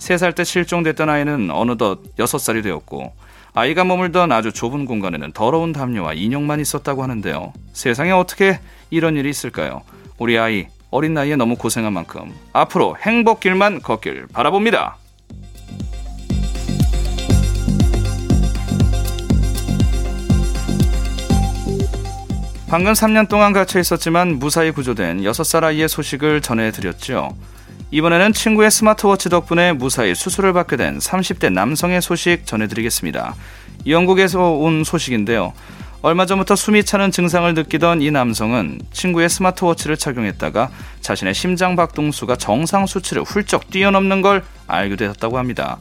3살 0.00 0.34
때 0.34 0.44
실종됐던 0.44 1.08
아이는 1.08 1.50
어느덧 1.50 2.00
6살이 2.16 2.62
되었고 2.62 3.12
아이가 3.52 3.84
머물던 3.84 4.32
아주 4.32 4.52
좁은 4.52 4.86
공간에는 4.86 5.32
더러운 5.32 5.72
담요와 5.72 6.14
인형만 6.14 6.60
있었다고 6.60 7.02
하는데요. 7.02 7.52
세상에 7.72 8.10
어떻게 8.10 8.60
이런 8.90 9.16
일이 9.16 9.28
있을까요? 9.28 9.82
우리 10.18 10.38
아이 10.38 10.66
어린 10.90 11.14
나이에 11.14 11.36
너무 11.36 11.56
고생한 11.56 11.92
만큼 11.92 12.32
앞으로 12.52 12.96
행복길만 12.96 13.82
걷길 13.82 14.28
바라봅니다. 14.32 14.96
방금 22.68 22.92
3년 22.92 23.28
동안 23.28 23.52
갇혀 23.52 23.80
있었지만 23.80 24.38
무사히 24.38 24.70
구조된 24.70 25.22
6살 25.22 25.64
아이의 25.64 25.88
소식을 25.88 26.40
전해드렸죠. 26.40 27.36
이번에는 27.92 28.32
친구의 28.32 28.70
스마트워치 28.70 29.28
덕분에 29.30 29.72
무사히 29.72 30.14
수술을 30.14 30.52
받게 30.52 30.76
된 30.76 30.98
30대 30.98 31.52
남성의 31.52 32.00
소식 32.00 32.46
전해드리겠습니다. 32.46 33.34
영국에서 33.86 34.52
온 34.52 34.84
소식인데요. 34.84 35.52
얼마 36.02 36.24
전부터 36.24 36.54
숨이 36.54 36.84
차는 36.84 37.10
증상을 37.10 37.52
느끼던 37.52 38.00
이 38.00 38.10
남성은 38.12 38.80
친구의 38.92 39.28
스마트워치를 39.28 39.96
착용했다가 39.96 40.70
자신의 41.00 41.34
심장 41.34 41.74
박동수가 41.74 42.36
정상 42.36 42.86
수치를 42.86 43.22
훌쩍 43.24 43.70
뛰어넘는 43.70 44.22
걸 44.22 44.44
알게 44.68 44.94
되었다고 44.94 45.36
합니다. 45.36 45.76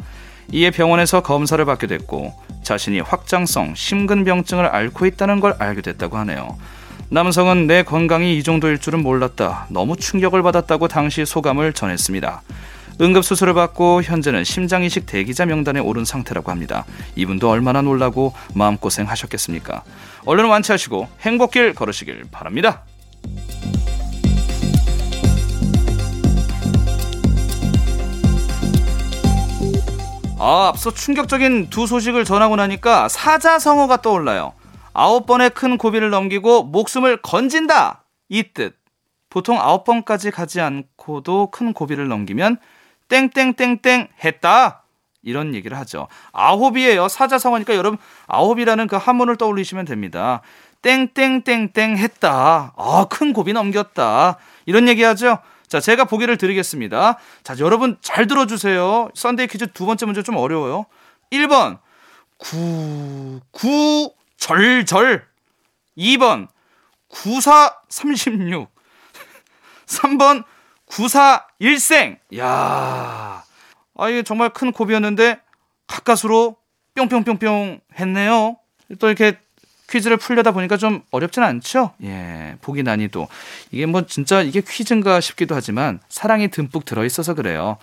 이에 0.52 0.72
병원에서 0.72 1.22
검사를 1.22 1.64
받게 1.64 1.86
됐고 1.86 2.34
자신이 2.64 3.02
확장성 3.02 3.76
심근병증을 3.76 4.66
앓고 4.66 5.06
있다는 5.06 5.40
걸 5.40 5.56
알게 5.60 5.82
됐다고 5.82 6.18
하네요. 6.18 6.58
남성은 7.12 7.66
내 7.66 7.82
건강이 7.82 8.38
이 8.38 8.44
정도일 8.44 8.78
줄은 8.78 9.02
몰랐다. 9.02 9.66
너무 9.70 9.96
충격을 9.96 10.44
받았다고 10.44 10.88
당시 10.88 11.26
소감을 11.26 11.74
전했습니다. 11.74 12.44
응급수술을 13.02 13.56
받고 13.56 14.04
현재는 14.04 14.44
심장이식 14.44 15.08
대기자 15.08 15.48
명단에 15.48 15.80
오른 15.80 16.06
상태라고 16.06 16.52
합니다. 16.52 16.86
이분도 17.16 17.50
얼마나 17.50 17.82
놀라고 17.82 18.34
마음고생 18.54 19.10
하셨겠습니까? 19.10 19.84
얼른 20.26 20.46
완치하시고 20.46 21.08
행복길 21.22 21.74
걸으시길 21.74 22.26
바랍니다. 22.30 22.84
아, 30.38 30.68
앞서 30.68 30.94
충격적인 30.94 31.70
두 31.72 31.88
소식을 31.88 32.24
전하고 32.24 32.56
나니까 32.56 33.10
사자성어가 33.10 34.02
떠올라요. 34.04 34.54
아홉 35.00 35.26
번의 35.26 35.52
큰 35.52 35.78
고비를 35.78 36.10
넘기고 36.10 36.64
목숨을 36.64 37.22
건진다! 37.22 38.04
이 38.28 38.44
뜻. 38.54 38.76
보통 39.30 39.58
아홉 39.58 39.86
번까지 39.86 40.30
가지 40.30 40.60
않고도 40.60 41.52
큰 41.52 41.72
고비를 41.72 42.10
넘기면 42.10 42.58
땡땡땡땡 43.08 44.10
했다! 44.26 44.84
이런 45.24 45.56
얘기를 45.56 45.78
하죠. 45.78 46.10
아홉이에요. 46.34 47.08
사자성어니까 47.08 47.76
여러분 47.76 47.98
아홉이라는 48.28 48.88
그 48.88 48.98
한문을 48.98 49.38
떠올리시면 49.38 49.86
됩니다. 49.86 50.42
땡땡땡땡 50.82 51.96
했다. 51.96 52.74
아, 52.76 53.06
큰 53.10 53.32
고비 53.32 53.54
넘겼다. 53.54 54.38
이런 54.66 54.90
얘기 54.90 55.04
하죠. 55.04 55.40
자, 55.70 55.80
제가 55.80 56.04
보기를 56.04 56.38
드리겠습니다. 56.38 57.18
자, 57.44 57.56
여러분 57.60 57.98
잘 58.02 58.28
들어주세요. 58.28 59.12
Sunday 59.14 59.48
퀴즈 59.48 59.72
두 59.72 59.86
번째 59.86 60.08
문제 60.08 60.24
좀 60.24 60.36
어려워요. 60.36 60.88
1번, 61.32 61.80
구구절절. 62.38 65.26
2번 65.98 66.48
9436. 67.10 68.70
3번 69.86 70.44
94일생. 70.88 72.18
야. 72.38 73.44
아 73.96 74.10
이게 74.10 74.24
정말 74.24 74.50
큰 74.50 74.72
고비였는데 74.72 75.40
가까스로 75.88 76.56
뿅뿅뿅뿅 76.96 77.82
했네요. 78.00 78.58
또 79.00 79.08
이렇게 79.08 79.38
퀴즈를 79.90 80.18
풀려다 80.18 80.52
보니까 80.52 80.78
좀 80.78 81.02
어렵진 81.12 81.44
않죠? 81.44 81.94
예, 82.04 82.56
보기 82.62 82.84
난이도. 82.84 83.28
이게 83.72 83.86
뭐 83.86 84.06
진짜 84.06 84.42
이게 84.42 84.62
퀴즈인가 84.62 85.20
싶기도 85.20 85.56
하지만 85.56 86.00
사랑이 86.10 86.50
듬뿍 86.50 86.86
들어있어서 86.86 87.34
그래요. 87.34 87.78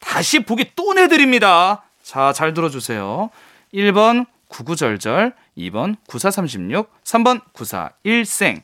다시 0.00 0.40
보기 0.40 0.72
또 0.74 0.94
내드립니다. 0.94 1.82
자, 2.02 2.32
잘 2.32 2.54
들어주세요. 2.54 3.30
1번 3.74 4.26
구구절절, 4.50 5.34
2번 5.56 5.96
9436, 6.06 6.90
3번 7.04 7.40
94일생. 7.54 8.62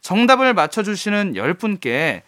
정답을 0.00 0.54
맞춰주시는 0.54 1.34
10분께 1.34 2.22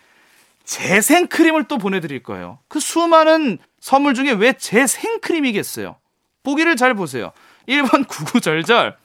재생크림을 0.65 1.65
또 1.65 1.79
보내드릴 1.79 2.23
거예요. 2.23 2.59
그 2.69 2.81
수많은 2.81 3.59
선물 3.81 4.15
중에 4.15 4.33
왜 4.33 4.55
재생크림이겠어요? 4.55 5.97
보기를 6.43 6.77
잘 6.77 6.95
보세요. 6.95 7.33
1번 7.69 8.09
구구절절, 8.09 8.97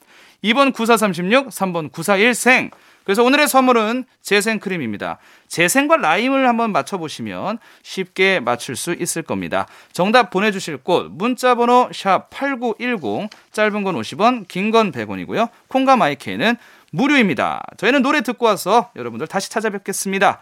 2번 0.44 0.72
9436, 0.72 1.48
3번 1.48 1.92
94일생. 1.92 2.70
그래서 3.04 3.22
오늘의 3.24 3.48
선물은 3.48 4.04
재생크림입니다. 4.22 5.18
재생과 5.48 5.96
라임을 5.96 6.46
한번 6.46 6.70
맞춰보시면 6.72 7.58
쉽게 7.82 8.40
맞출 8.40 8.76
수 8.76 8.92
있을 8.92 9.22
겁니다. 9.22 9.66
정답 9.92 10.30
보내주실 10.30 10.78
곳 10.78 11.10
문자번호 11.10 11.90
샵 11.92 12.28
8910 12.30 13.30
짧은 13.52 13.82
건 13.82 13.94
50원 13.96 14.46
긴 14.48 14.70
건 14.70 14.92
100원이고요. 14.92 15.48
콩과 15.68 15.96
마이케이는 15.96 16.56
무료입니다. 16.92 17.62
저희는 17.76 18.02
노래 18.02 18.20
듣고 18.20 18.46
와서 18.46 18.90
여러분들 18.96 19.26
다시 19.26 19.50
찾아뵙겠습니다. 19.50 20.40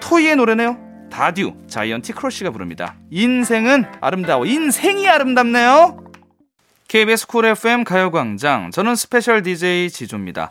토이의 0.00 0.36
노래네요. 0.36 0.78
다듀 1.10 1.52
자이언티 1.68 2.12
크러쉬가 2.12 2.50
부릅니다. 2.50 2.94
인생은 3.10 3.84
아름다워. 4.00 4.46
인생이 4.46 5.08
아름답네요. 5.08 5.98
KBS 6.88 7.26
Cool 7.26 7.46
FM 7.46 7.84
가요광장 7.84 8.70
저는 8.70 8.96
special 8.96 9.42
DJ 9.42 9.90
지조입니다. 9.90 10.50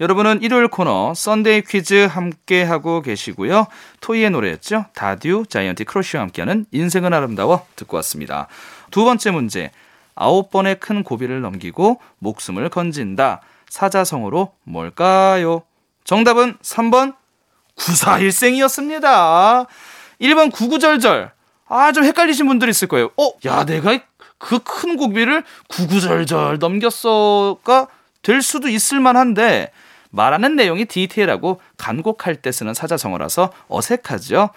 여러분은 0.00 0.42
일요일 0.42 0.68
코너 0.68 1.12
Sunday 1.14 1.62
퀴즈 1.62 2.06
함께 2.10 2.62
하고 2.62 3.02
계시고요. 3.02 3.66
토이의 4.00 4.30
노래였죠. 4.30 4.86
다듀 4.94 5.44
자이언티 5.48 5.84
크러쉬와 5.84 6.22
함께하는 6.24 6.66
인생은 6.72 7.12
아름다워 7.12 7.66
듣고 7.76 7.96
왔습니다. 7.98 8.48
두 8.90 9.04
번째 9.04 9.30
문제. 9.30 9.70
아홉 10.14 10.50
번의 10.50 10.80
큰 10.80 11.02
고비를 11.02 11.40
넘기고 11.40 12.00
목숨을 12.18 12.68
건진다. 12.68 13.40
사자성어로 13.68 14.52
뭘까요? 14.64 15.62
정답은 16.04 16.56
3번 16.62 17.14
구사일생이었습니다. 17.76 19.66
1번 20.20 20.52
구구절절. 20.52 21.32
아, 21.68 21.92
좀 21.92 22.04
헷갈리신 22.04 22.46
분들 22.46 22.68
있을 22.68 22.88
거예요. 22.88 23.10
어, 23.16 23.30
야, 23.46 23.64
내가 23.64 23.98
그 24.38 24.58
큰 24.58 24.96
고비를 24.96 25.44
구구절절 25.68 26.58
넘겼어가 26.58 27.86
될 28.22 28.42
수도 28.42 28.68
있을 28.68 29.00
만한데 29.00 29.70
말하는 30.12 30.54
내용이 30.54 30.84
디테일하고 30.84 31.60
간곡할 31.76 32.36
때 32.36 32.52
쓰는 32.52 32.74
사자성어라서 32.74 33.52
어색하죠. 33.68 34.50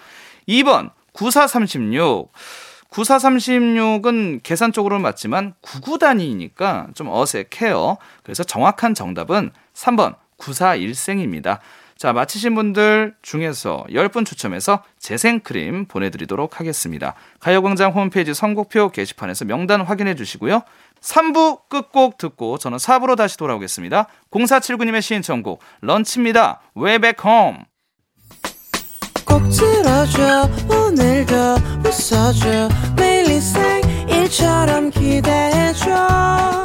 2번 0.48 0.90
9436 1.12 2.30
9436은 2.90 4.40
계산 4.42 4.72
쪽으로는 4.72 5.02
맞지만 5.02 5.54
99 5.60 5.98
단위니까 5.98 6.88
좀 6.94 7.08
어색해요. 7.10 7.98
그래서 8.22 8.44
정확한 8.44 8.94
정답은 8.94 9.50
3번 9.74 10.14
94일생입니다. 10.38 11.58
자, 11.96 12.12
마치신 12.12 12.54
분들 12.54 13.14
중에서 13.22 13.84
10분 13.88 14.26
추첨해서 14.26 14.84
재생크림 14.98 15.86
보내드리도록 15.86 16.60
하겠습니다. 16.60 17.14
가요광장 17.40 17.92
홈페이지 17.92 18.34
선곡표 18.34 18.90
게시판에서 18.90 19.46
명단 19.46 19.80
확인해 19.80 20.14
주시고요. 20.14 20.62
3부 21.06 21.68
끝곡 21.68 22.18
듣고 22.18 22.58
저는 22.58 22.78
4부로 22.78 23.16
다시 23.16 23.36
돌아오겠습니다. 23.36 24.08
0479님의 24.30 25.02
신청곡 25.02 25.60
런치입니다. 25.80 26.60
Way 26.76 26.98
back 26.98 27.30
home. 27.30 27.58
꼭 29.24 29.42
들어줘 29.50 30.48
오늘도 30.68 31.34
웃어줘 31.84 32.68
매일 32.96 33.26
일상일처럼 33.26 34.90
기대해줘 34.90 36.64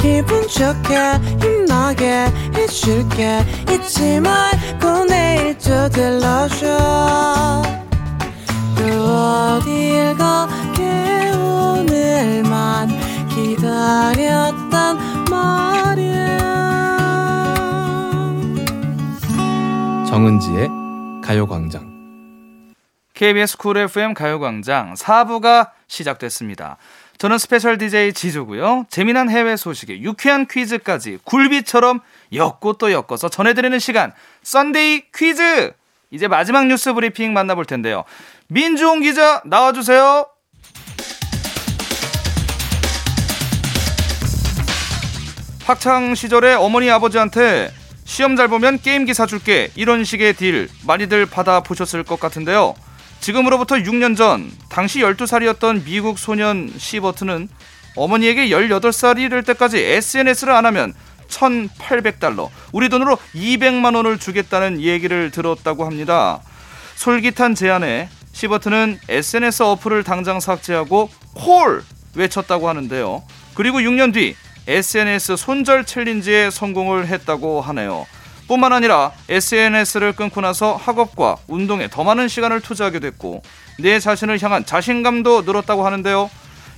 기분 0.00 0.48
좋게 0.48 0.96
힘나게 1.40 2.26
해줄게 2.56 3.44
잊지 3.70 4.20
말고 4.20 5.04
내일 5.08 5.56
또 5.58 5.88
들러줘 5.90 7.62
정은지의 20.20 20.68
가요광장 21.24 22.74
KBS 23.14 23.56
Cool 23.56 23.78
FM 23.78 24.12
가요광장 24.12 24.92
4부가 24.92 25.70
시작됐습니다. 25.88 26.76
저는 27.16 27.38
special 27.38 27.78
DJ 27.78 28.12
지조고요. 28.12 28.84
재미난 28.90 29.30
해외 29.30 29.56
소식에 29.56 30.02
유쾌한 30.02 30.46
퀴즈까지 30.46 31.20
굴비처럼 31.24 32.00
엮고 32.34 32.74
또 32.74 32.92
엮어서 32.92 33.30
전해드리는 33.30 33.78
시간 33.78 34.12
Sunday 34.42 35.04
퀴즈! 35.14 35.72
이제 36.10 36.28
마지막 36.28 36.66
뉴스 36.66 36.92
브리핑 36.92 37.32
만나볼 37.32 37.64
텐데요. 37.64 38.04
민주홍 38.48 39.00
기자 39.00 39.40
나와주세요. 39.46 40.26
학창 45.64 46.14
시절에 46.14 46.52
어머니 46.54 46.90
아버지한테 46.90 47.79
시험 48.10 48.34
잘 48.34 48.48
보면 48.48 48.80
게임기 48.80 49.14
사줄게 49.14 49.70
이런 49.76 50.02
식의 50.02 50.34
딜 50.34 50.68
많이들 50.84 51.26
받아 51.26 51.60
보셨을 51.60 52.02
것 52.02 52.18
같은데요. 52.18 52.74
지금으로부터 53.20 53.76
6년 53.76 54.16
전 54.16 54.50
당시 54.68 54.98
12살이었던 54.98 55.84
미국 55.84 56.18
소년 56.18 56.72
시버트는 56.76 57.48
어머니에게 57.94 58.48
18살이 58.48 59.30
될 59.30 59.44
때까지 59.44 59.78
SNS를 59.78 60.52
안 60.52 60.66
하면 60.66 60.92
1,800달러, 61.28 62.48
우리 62.72 62.88
돈으로 62.88 63.16
200만 63.32 63.94
원을 63.94 64.18
주겠다는 64.18 64.80
얘기를 64.80 65.30
들었다고 65.30 65.86
합니다. 65.86 66.40
솔깃한 66.96 67.54
제안에 67.54 68.08
시버트는 68.32 68.98
SNS 69.08 69.62
어플을 69.62 70.02
당장 70.02 70.40
삭제하고 70.40 71.10
콜 71.34 71.84
외쳤다고 72.16 72.68
하는데요. 72.68 73.22
그리고 73.54 73.78
6년 73.78 74.12
뒤 74.12 74.34
SNS 74.70 75.36
손절 75.36 75.84
챌린지에 75.84 76.50
성공을 76.50 77.08
했다고 77.08 77.60
하네요. 77.60 78.06
뿐만 78.46 78.72
아니라 78.72 79.10
SNS를 79.28 80.12
끊고 80.12 80.40
나서 80.40 80.76
학업과 80.76 81.38
운동에 81.48 81.88
더 81.88 82.04
많은 82.04 82.28
시간을 82.28 82.60
투자하게 82.60 83.00
됐고 83.00 83.42
내 83.80 83.98
자신을 83.98 84.40
향한 84.40 84.64
자신감도 84.64 85.42
늘었다고 85.42 85.84
하는데요. 85.84 86.30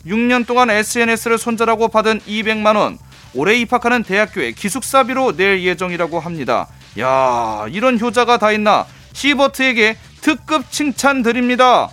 6년 0.07 0.47
동안 0.47 0.71
SNS를 0.71 1.37
손절하고 1.37 1.89
받은 1.89 2.21
200만 2.21 2.77
원 2.77 2.99
올해 3.35 3.57
입학하는 3.57 4.05
대학교에 4.05 4.53
기숙사비로 4.53 5.37
낼 5.37 5.63
예정이라고 5.63 6.19
합니다. 6.19 6.69
야, 6.99 7.67
이런 7.69 8.01
효자가 8.01 8.39
다 8.39 8.53
있나? 8.53 8.87
시버트에게 9.13 9.99
특급 10.23 10.71
칭찬 10.71 11.23
드립니다. 11.23 11.91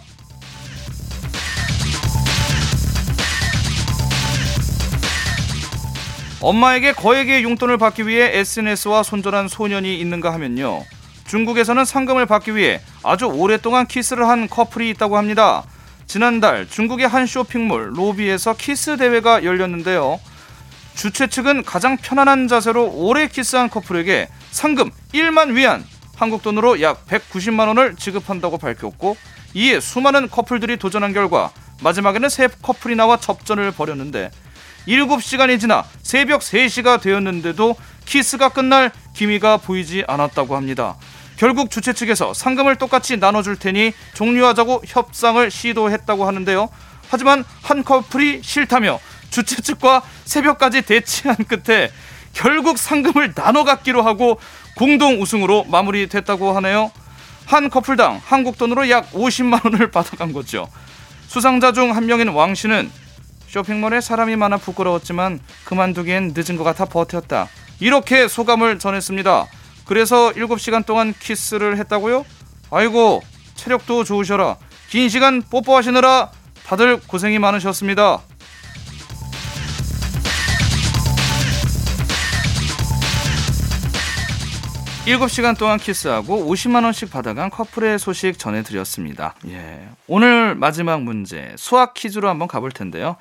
엄마에게 6.42 6.94
거액의 6.94 7.44
용돈을 7.44 7.78
받기 7.78 8.08
위해 8.08 8.38
SNS와 8.38 9.04
손절한 9.04 9.50
소년이 9.50 10.00
있는가 10.00 10.32
하면요. 10.34 10.86
중국에서는 11.28 11.84
상금을 11.84 12.26
받기 12.26 12.56
위해 12.56 12.82
아주 13.04 13.26
오랫동안 13.26 13.86
키스를 13.86 14.28
한 14.28 14.48
커플이 14.48 14.90
있다고 14.92 15.18
합니다. 15.18 15.64
지난달 16.08 16.68
중국의 16.68 17.08
한 17.08 17.28
쇼핑몰 17.28 17.92
로비에서 17.96 18.56
키스 18.56 18.98
대회가 18.98 19.44
열렸는데요. 19.44 20.20
주최 20.96 21.28
측은 21.28 21.64
가장 21.64 21.98
편안한 21.98 22.48
자세로 22.48 22.90
오래 22.94 23.28
키스한 23.28 23.70
커플에게 23.70 24.28
상금 24.52 24.90
1만 25.14 25.54
위안, 25.54 25.86
한국 26.16 26.42
돈으로 26.42 26.82
약 26.82 27.06
190만 27.08 27.68
원을 27.68 27.96
지급한다고 27.96 28.58
밝혔고 28.58 29.16
이에 29.54 29.80
수많은 29.80 30.30
커플들이 30.30 30.78
도전한 30.78 31.14
결과 31.14 31.52
마지막에는 31.84 32.28
세 32.30 32.48
커플이 32.48 32.96
나와 32.96 33.18
접전을 33.18 33.72
벌였는데 33.72 34.32
7시간이 34.88 35.60
지나 35.60 35.84
새벽 36.02 36.42
3시가 36.42 37.02
되었는데도 37.02 37.76
키스가 38.06 38.50
끝날 38.50 38.92
기미가 39.14 39.58
보이지 39.58 40.04
않았다고 40.08 40.56
합니다. 40.56 40.96
결국 41.38 41.72
주최 41.72 41.94
측에서 41.94 42.34
상금을 42.34 42.76
똑같이 42.76 43.18
나눠줄 43.18 43.58
테니 43.58 43.94
종료하자고 44.14 44.84
협상을 44.86 45.50
시도했다고 45.50 46.26
하는데요. 46.26 46.70
하지만 47.10 47.46
한 47.62 47.84
커플이 47.84 48.42
싫다며 48.44 49.00
주최 49.30 49.62
측과 49.62 50.02
새벽까지 50.26 50.82
대치한 50.82 51.38
끝에 51.38 51.92
결국 52.34 52.78
상금을 52.78 53.34
나눠 53.34 53.64
갖기로 53.64 54.02
하고 54.02 54.40
공동 54.76 55.22
우승으로 55.22 55.66
마무리됐다고 55.66 56.54
하네요. 56.58 56.92
한 57.46 57.70
커플당 57.70 58.22
한국 58.26 58.58
돈으로 58.58 58.90
약 58.90 59.12
50만 59.12 59.66
원을 59.66 59.92
받아간 59.92 60.34
거죠. 60.34 60.68
수상자 61.28 61.72
중 61.72 61.96
한 61.96 62.06
명인 62.06 62.30
왕 62.30 62.54
씨는 62.54 62.92
쇼핑몰에 63.50 64.00
사람이 64.00 64.36
많아 64.36 64.58
부끄러웠지만 64.58 65.40
그만두기엔 65.66 66.34
늦은 66.36 66.56
것 66.56 66.64
같아 66.64 66.86
버텼다. 66.86 67.48
이렇게 67.80 68.28
소감을 68.28 68.78
전했습니다. 68.78 69.48
그래서 69.86 70.32
7시간 70.34 70.86
동안 70.86 71.14
키스를 71.20 71.78
했다고요? 71.78 72.26
아이고, 72.70 73.22
체력도 73.56 74.04
좋으셔라. 74.04 74.58
긴 74.90 75.10
시간 75.10 75.42
뽀뽀하시느라 75.42 76.30
다들 76.66 77.00
고생이 77.00 77.40
많으셨습니다. 77.40 78.20
7시간 85.10 85.58
동안 85.58 85.80
키스하고 85.80 86.46
50만 86.52 86.84
원씩 86.84 87.10
받아간 87.10 87.50
커플의 87.50 87.98
소식 87.98 88.38
전해드렸습니다. 88.38 89.34
예. 89.48 89.88
오늘 90.08 90.54
마지막 90.54 91.02
문제 91.02 91.54
수학 91.58 91.96
퀴즈로 91.96 92.30
한번 92.30 92.48
가볼 92.48 92.72
텐데요. 92.72 93.16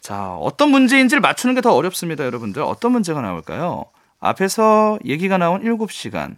자, 0.00 0.32
어떤 0.36 0.70
문제인지를 0.70 1.20
맞추는 1.20 1.54
게 1.54 1.60
더 1.60 1.74
어렵습니다, 1.74 2.24
여러분들. 2.24 2.62
어떤 2.62 2.92
문제가 2.92 3.20
나올까요? 3.20 3.84
앞에서 4.20 4.98
얘기가 5.04 5.36
나온 5.36 5.62
7시간 5.62 6.36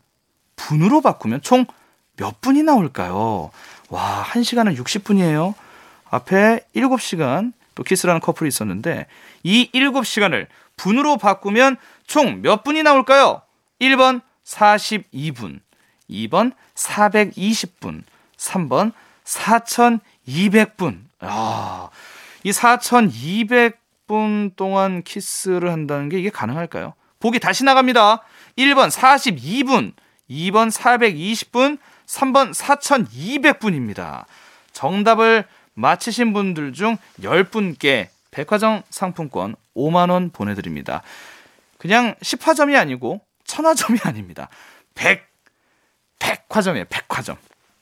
분으로 0.57 1.01
바꾸면 1.01 1.43
총 1.43 1.66
몇 2.16 2.41
분이 2.43 2.64
나올까요? 2.64 3.51
와, 3.88 4.24
1시간은 4.32 4.76
60분이에요. 4.76 5.55
앞에 6.11 6.61
7시간 6.76 7.53
또 7.74 7.82
키스하는 7.83 8.21
커플이 8.20 8.49
있었는데 8.49 9.07
이 9.43 9.70
7시간을 9.72 10.47
분으로 10.76 11.16
바꾸면 11.16 11.76
총 12.07 12.43
몇 12.43 12.62
분이 12.64 12.82
나올까요? 12.82 13.41
1번 13.80 14.20
42분, 14.51 15.61
2번 16.11 16.53
420분, 16.75 18.03
3번 18.37 18.93
4200분. 19.25 21.03
아, 21.21 21.91
이 22.43 22.51
4200분 22.51 24.57
동안 24.57 25.03
키스를 25.03 25.71
한다는 25.71 26.09
게 26.09 26.19
이게 26.19 26.31
가능할까요? 26.31 26.95
보기 27.21 27.39
다시 27.39 27.65
나갑니다. 27.65 28.23
1번 28.59 28.91
42분, 28.91 29.93
2번 30.29 30.73
420분, 30.73 31.79
3번 32.07 32.55
4200분입니다. 32.55 34.25
정답을 34.73 35.45
맞히신 35.75 36.33
분들 36.33 36.73
중 36.73 36.97
10분께 37.21 38.09
백화점 38.31 38.83
상품권 38.91 39.55
5만원 39.77 40.33
보내드립니다. 40.33 41.03
그냥 41.79 42.15
10화점이 42.23 42.77
아니고 42.77 43.21
천화점이 43.51 43.99
아닙니다. 44.05 44.49
100, 44.95 45.23
백화점이에요. 46.19 46.85
백화점. 46.89 47.37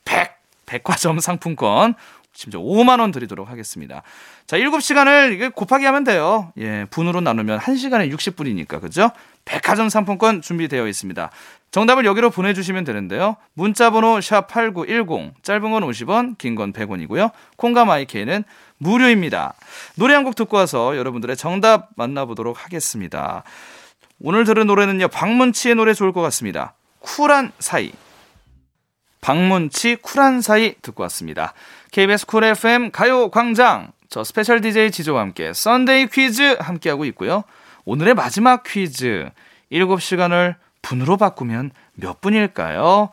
100, 0.04 0.30
백화점 0.66 1.20
상품권 1.20 1.94
심지어 2.32 2.60
5만 2.60 3.00
원 3.00 3.10
드리도록 3.10 3.50
하겠습니다. 3.50 4.02
자, 4.46 4.56
7시간을 4.58 5.32
이게 5.32 5.48
곱하기 5.48 5.84
하면 5.84 6.04
돼요. 6.04 6.52
예, 6.58 6.86
분으로 6.90 7.20
나누면 7.20 7.58
1시간에 7.58 8.12
60분이니까 8.14 8.80
그죠? 8.80 9.10
백화점 9.44 9.88
상품권 9.88 10.40
준비되어 10.40 10.86
있습니다. 10.86 11.30
정답을 11.72 12.04
여기로 12.06 12.30
보내주시면 12.30 12.84
되는데요. 12.84 13.36
문자번호 13.54 14.18
샵8910, 14.20 15.32
짧은 15.42 15.70
건 15.70 15.82
50원, 15.82 16.38
긴 16.38 16.54
건 16.54 16.72
100원이고요. 16.72 17.32
콩과 17.56 17.84
마이케이는 17.84 18.44
무료입니다. 18.78 19.54
노래 19.96 20.14
한 20.14 20.22
곡 20.24 20.36
듣고 20.36 20.56
와서 20.58 20.96
여러분들의 20.96 21.36
정답 21.36 21.88
만나보도록 21.96 22.64
하겠습니다. 22.64 23.42
오늘 24.20 24.44
들은 24.44 24.66
노래는요, 24.66 25.08
박문치의 25.08 25.76
노래 25.76 25.94
좋을 25.94 26.12
것 26.12 26.20
같습니다. 26.22 26.74
쿨한 27.00 27.52
사이. 27.58 27.92
박문치 29.20 29.96
쿨한 29.96 30.40
사이 30.42 30.74
듣고 30.82 31.02
왔습니다. 31.04 31.54
KBS 31.92 32.26
Cool 32.26 32.44
FM 32.44 32.90
가요 32.90 33.30
광장. 33.30 33.92
저 34.08 34.24
special 34.24 34.60
DJ 34.60 34.90
지조와 34.90 35.20
함께 35.20 35.52
Sunday 35.52 36.08
퀴즈 36.08 36.56
함께하고 36.58 37.04
있고요. 37.06 37.44
오늘의 37.84 38.14
마지막 38.14 38.62
퀴즈. 38.64 39.28
7시간을 39.70 40.56
분으로 40.82 41.16
바꾸면 41.16 41.70
몇 41.94 42.20
분일까요? 42.20 43.10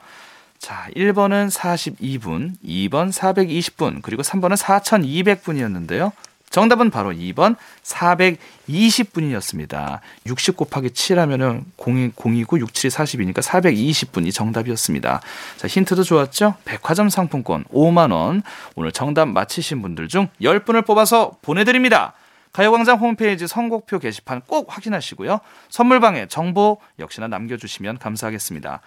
자, 0.58 0.88
1번은 0.96 1.52
42분, 1.52 2.54
2번 2.64 3.12
420분, 3.12 4.02
그리고 4.02 4.24
3번은 4.24 4.58
4200분이었는데요. 4.58 6.12
정답은 6.56 6.90
바로 6.90 7.12
2번 7.12 7.58
420분이었습니다. 7.84 10.00
60 10.26 10.56
곱하기 10.56 10.92
7 10.92 11.20
하면은 11.20 11.66
0이 11.76 12.14
0이고 12.14 12.66
67이 12.66 13.34
40이니까 13.34 13.42
420분이 13.42 14.34
정답이었습니다. 14.34 15.20
자, 15.58 15.68
힌트도 15.68 16.04
좋았죠? 16.04 16.56
백화점 16.64 17.10
상품권 17.10 17.66
5만 17.66 18.14
원. 18.14 18.42
오늘 18.76 18.94
정답 18.94 19.28
맞히신 19.28 19.82
분들 19.82 20.08
중 20.08 20.30
10분을 20.40 20.86
뽑아서 20.86 21.34
보내 21.42 21.66
드립니다. 21.66 22.14
가요광장 22.54 23.00
홈페이지 23.00 23.48
선곡표 23.48 24.00
게시판 24.00 24.40
꼭 24.48 24.74
확인하시고요. 24.74 25.42
선물방에 25.68 26.28
정보 26.30 26.80
역시나 27.00 27.28
남겨주시면 27.28 27.98
감사하겠습니다. 27.98 28.80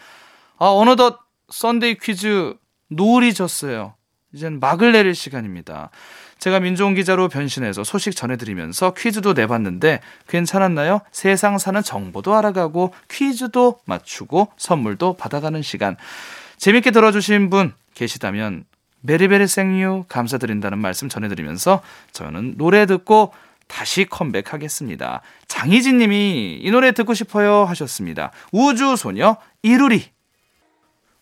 아, 0.56 0.66
어느덧 0.66 1.18
Sunday 1.50 1.98
퀴즈 1.98 2.54
노을이 2.88 3.34
졌어요. 3.34 3.92
이젠 4.32 4.58
막을 4.58 4.92
내릴 4.92 5.14
시간입니다. 5.14 5.90
제가 6.38 6.60
민종원 6.60 6.94
기자로 6.94 7.28
변신해서 7.28 7.84
소식 7.84 8.14
전해드리면서 8.14 8.94
퀴즈도 8.94 9.32
내봤는데 9.32 10.00
괜찮았나요? 10.28 11.00
세상 11.10 11.58
사는 11.58 11.82
정보도 11.82 12.34
알아가고 12.34 12.94
퀴즈도 13.10 13.80
맞추고 13.84 14.52
선물도 14.56 15.14
받아가는 15.14 15.60
시간. 15.62 15.96
재밌게 16.56 16.90
들어주신 16.90 17.50
분 17.50 17.72
계시다면 17.94 18.64
메리베리 19.00 19.46
생유 19.46 20.04
감사드린다는 20.08 20.78
말씀 20.78 21.08
전해드리면서 21.08 21.82
저는 22.12 22.56
노래 22.56 22.86
듣고 22.86 23.32
다시 23.68 24.06
컴백하겠습니다. 24.06 25.20
장희진 25.46 25.98
님이 25.98 26.58
이 26.60 26.70
노래 26.70 26.92
듣고 26.92 27.14
싶어요 27.14 27.64
하셨습니다. 27.64 28.32
우주소녀 28.52 29.36
이루리. 29.62 30.17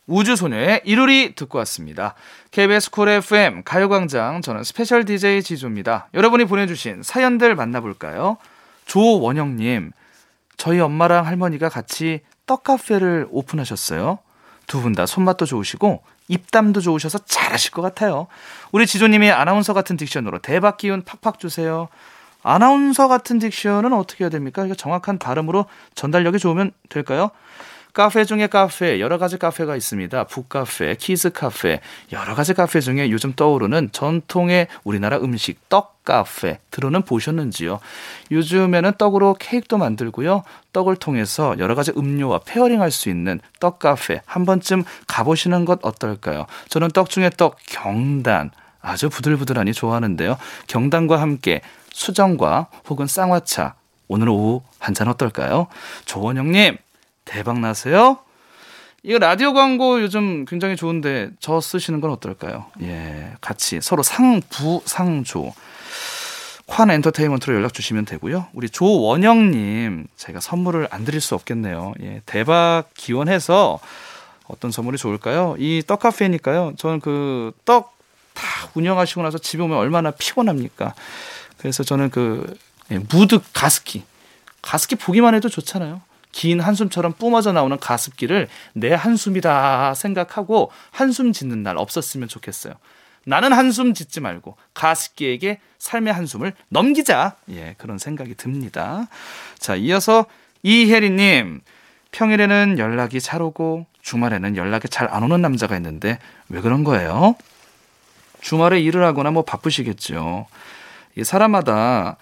우주소녀의 0.07 0.83
이루리 0.85 1.35
듣고 1.35 1.59
왔습니다. 1.59 2.15
KBS 2.53 2.91
Cool 2.91 3.09
FM 3.09 3.63
가요광장 3.65 4.41
저는 4.41 4.63
special 4.65 5.05
DJ 5.05 5.43
지조입니다. 5.43 6.09
여러분이 6.15 6.45
보내주신 6.45 7.03
사연들 7.03 7.55
만나볼까요? 7.57 8.37
조원영님 8.87 9.93
저희 10.57 10.81
엄마랑 10.81 11.27
할머니가 11.27 11.69
같이 11.69 12.21
떡카페를 12.47 13.27
오픈하셨어요. 13.31 14.19
두 14.69 14.81
분 14.81 14.95
다 14.95 15.07
손맛도 15.07 15.45
좋으시고 15.45 16.03
입담도 16.29 16.81
좋으셔서 16.81 17.19
잘하실 17.19 17.71
것 17.73 17.83
같아요. 17.83 18.27
우리 18.73 18.87
지조님이 18.87 19.31
아나운서 19.31 19.73
같은 19.75 19.97
diction으로 19.97 20.43
대박 20.43 20.77
기운 20.77 21.03
팍팍 21.03 21.39
주세요. 21.39 21.89
아나운서 22.43 23.07
같은 23.09 23.39
diction은 23.39 23.97
어떻게 23.97 24.25
해야 24.25 24.29
됩니까? 24.31 24.67
정확한 24.77 25.19
발음으로 25.19 25.67
전달력이 25.95 26.39
좋으면 26.39 26.73
될까요? 26.89 27.31
카페 27.97 28.27
중에 28.27 28.47
카페 28.49 29.01
여러 29.01 29.17
가지 29.17 29.39
카페가 29.39 29.75
있습니다. 29.75 30.25
북카페, 30.25 30.97
키즈 30.97 31.31
카페 31.31 31.81
여러 32.13 32.35
가지 32.35 32.53
카페 32.53 32.79
중에 32.83 33.11
요즘 33.11 33.33
떠오르는 33.33 33.89
전통의 33.91 34.67
우리나라 34.85 35.17
음식 35.17 35.71
떡 35.71 36.05
카페 36.05 36.59
들어는 36.71 37.01
보셨는지요? 37.01 37.81
요즘에는 38.31 38.93
떡으로 38.99 39.37
케이크도 39.41 39.79
만들고요. 39.79 40.43
떡을 40.75 40.97
통해서 40.97 41.55
여러 41.59 41.75
가지 41.75 41.91
음료와 41.97 42.41
pairing할 42.45 42.91
수 42.91 43.09
있는 43.09 43.41
떡 43.61 43.79
카페 43.79 44.21
한 44.27 44.45
번쯤 44.45 44.85
가보시는 45.07 45.65
것 45.65 45.79
어떨까요? 45.81 46.45
저는 46.69 46.89
떡 46.89 47.09
중에 47.09 47.31
떡 47.35 47.57
경단 47.67 48.51
아주 48.83 49.09
부들부들하니 49.09 49.73
좋아하는데요. 49.73 50.37
경단과 50.67 51.19
함께 51.19 51.63
수정과 51.95 52.67
혹은 52.91 53.07
쌍화차 53.07 53.75
오늘 54.09 54.29
오후 54.29 54.63
한 54.79 54.95
잔 54.95 55.09
어떨까요? 55.09 55.67
조원영님 56.05 56.77
대박 57.27 57.59
나세요. 57.61 58.19
이거 59.03 59.19
라디오 59.19 59.53
광고 59.53 60.01
요즘 60.01 60.47
굉장히 60.47 60.75
좋은데 60.77 61.31
저 61.39 61.61
쓰시는 61.61 62.01
건 62.01 62.11
어떨까요? 62.13 62.67
예, 62.83 63.35
같이 63.43 63.81
서로 63.83 64.03
상부 64.03 64.83
상조. 64.87 65.53
환 66.69 66.91
엔터테인먼트로 66.91 67.55
연락 67.55 67.75
주시면 67.75 68.07
되고요. 68.07 68.47
우리 68.53 68.69
조원영님 68.69 70.07
제가 70.17 70.41
선물을 70.41 70.89
안 70.91 71.05
드릴 71.05 71.21
수 71.21 71.35
없겠네요. 71.37 71.95
예, 72.03 72.23
대박 72.27 72.85
기원해서 72.95 73.79
어떤 74.49 74.73
선물이 74.73 74.97
좋을까요? 74.99 75.55
이 75.59 75.83
떡 75.87 76.01
카페니까요. 76.01 76.73
저는 76.79 77.01
그 77.01 77.53
떡 77.67 77.95
다 78.37 78.69
운영하시고 78.75 79.23
나서 79.23 79.39
집에 79.39 79.63
오면 79.63 79.79
얼마나 79.79 80.11
피곤합니까? 80.11 80.95
그래서 81.57 81.83
저는 81.83 82.11
그 82.11 82.55
예, 82.91 82.99
무드 82.99 83.41
가습기 83.55 84.05
가습기 84.61 84.97
보기만 84.97 85.35
해도 85.35 85.49
좋잖아요. 85.49 86.03
긴 86.37 86.61
한숨처럼 86.61 87.15
뿜어져 87.15 87.53
나오는 87.53 87.79
가습기를 87.79 88.49
내 88.75 88.93
한숨이다 88.93 89.95
생각하고 89.95 90.71
한숨 90.91 91.33
짓는 91.33 91.63
날 91.63 91.79
없었으면 91.79 92.29
좋겠어요. 92.29 92.75
나는 93.25 93.55
한숨 93.55 93.95
짓지 93.95 94.21
말고 94.21 94.55
가습기에게 94.75 95.61
삶의 95.79 96.13
한숨을 96.13 96.53
넘기자. 96.69 97.37
예, 97.49 97.75
그런 97.79 97.97
생각이 97.97 98.35
듭니다. 98.35 99.09
자, 99.59 99.77
이어서 99.77 100.27
이혜리님. 100.63 101.63
평일에는 102.13 102.79
연락이 102.79 103.19
잘 103.19 103.41
오고 103.41 103.87
주말에는 104.03 104.59
연락이 104.59 104.91
잘 104.91 105.09
안 105.11 105.23
오는 105.23 105.41
남자가 105.41 105.75
있는데 105.77 106.19
왜 106.51 106.61
그런 106.61 106.85
거예요? 106.85 107.35
주말에 108.43 108.79
일을 108.81 109.03
하거나 109.07 109.31
뭐 109.31 109.43
바쁘시겠죠. 109.43 110.47
이 111.17 111.25
사람마다 111.25 112.19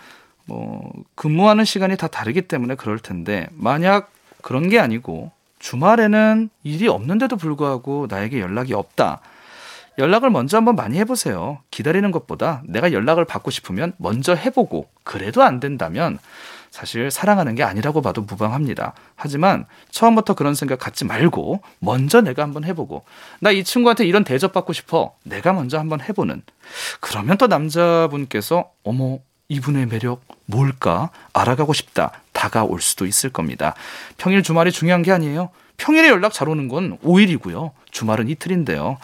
뭐 0.46 0.92
근무하는 1.14 1.64
시간이 1.64 1.96
다 1.96 2.06
다르기 2.06 2.42
때문에 2.42 2.74
그럴 2.74 2.98
텐데 2.98 3.48
만약 3.52 4.10
그런 4.42 4.68
게 4.68 4.78
아니고 4.78 5.30
주말에는 5.58 6.50
일이 6.62 6.88
없는데도 6.88 7.36
불구하고 7.36 8.06
나에게 8.10 8.40
연락이 8.40 8.74
없다. 8.74 9.20
연락을 9.96 10.28
먼저 10.28 10.56
한번 10.56 10.74
많이 10.76 10.98
해보세요. 10.98 11.58
기다리는 11.70 12.10
것보다 12.10 12.62
내가 12.66 12.92
연락을 12.92 13.24
받고 13.24 13.50
싶으면 13.50 13.92
먼저 13.96 14.34
해보고 14.34 14.88
그래도 15.04 15.42
안 15.42 15.60
된다면 15.60 16.18
사실 16.70 17.12
사랑하는 17.12 17.54
게 17.54 17.62
아니라고 17.62 18.02
봐도 18.02 18.22
무방합니다. 18.22 18.94
하지만 19.14 19.64
처음부터 19.92 20.34
그런 20.34 20.56
생각 20.56 20.80
갖지 20.80 21.04
말고 21.04 21.62
먼저 21.78 22.20
내가 22.20 22.42
한번 22.42 22.64
해보고 22.64 23.04
나 23.40 23.52
이 23.52 23.62
친구한테 23.62 24.04
이런 24.04 24.24
대접 24.24 24.52
받고 24.52 24.72
싶어. 24.72 25.14
내가 25.22 25.52
먼저 25.52 25.78
한번 25.78 26.00
해보는. 26.00 26.42
그러면 27.00 27.38
또 27.38 27.46
남자분께서 27.46 28.70
어머 28.82 29.20
이분의 29.48 29.86
매력 29.86 30.22
뭘까 30.46 31.10
알아가고 31.32 31.72
싶다 31.72 32.12
다가올 32.32 32.80
수도 32.80 33.06
있을 33.06 33.30
겁니다. 33.30 33.74
평일 34.16 34.42
주말이 34.42 34.72
중요한 34.72 35.02
게 35.02 35.12
아니에요. 35.12 35.50
평일에 35.76 36.08
연락 36.08 36.32
잘 36.32 36.48
오는 36.48 36.68
건 36.68 36.98
5일이고요. 36.98 37.72
주말은 37.90 38.28
이틀인데요. 38.28 38.98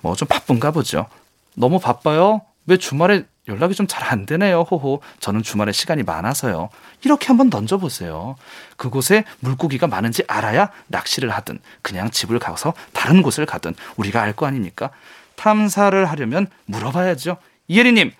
뭐 0.00 0.14
좀 0.14 0.28
바쁜가 0.28 0.70
보죠. 0.72 1.06
너무 1.54 1.78
바빠요? 1.80 2.42
왜 2.66 2.76
주말에 2.76 3.24
연락이 3.46 3.74
좀 3.74 3.86
잘 3.86 4.04
안 4.10 4.26
되네요. 4.26 4.62
호호. 4.62 5.00
저는 5.20 5.42
주말에 5.42 5.70
시간이 5.72 6.02
많아서요. 6.02 6.70
이렇게 7.04 7.26
한번 7.28 7.50
던져보세요. 7.50 8.36
그곳에 8.76 9.24
물고기가 9.40 9.86
많은지 9.86 10.24
알아야 10.28 10.70
낚시를 10.86 11.30
하든 11.30 11.58
그냥 11.82 12.10
집을 12.10 12.38
가서 12.38 12.72
다른 12.92 13.22
곳을 13.22 13.44
가든 13.46 13.74
우리가 13.96 14.22
알 14.22 14.34
거 14.34 14.46
아닙니까? 14.46 14.90
탐사를 15.36 16.04
하려면 16.10 16.46
물어봐야죠. 16.66 17.36
이혜리님, 17.68 18.12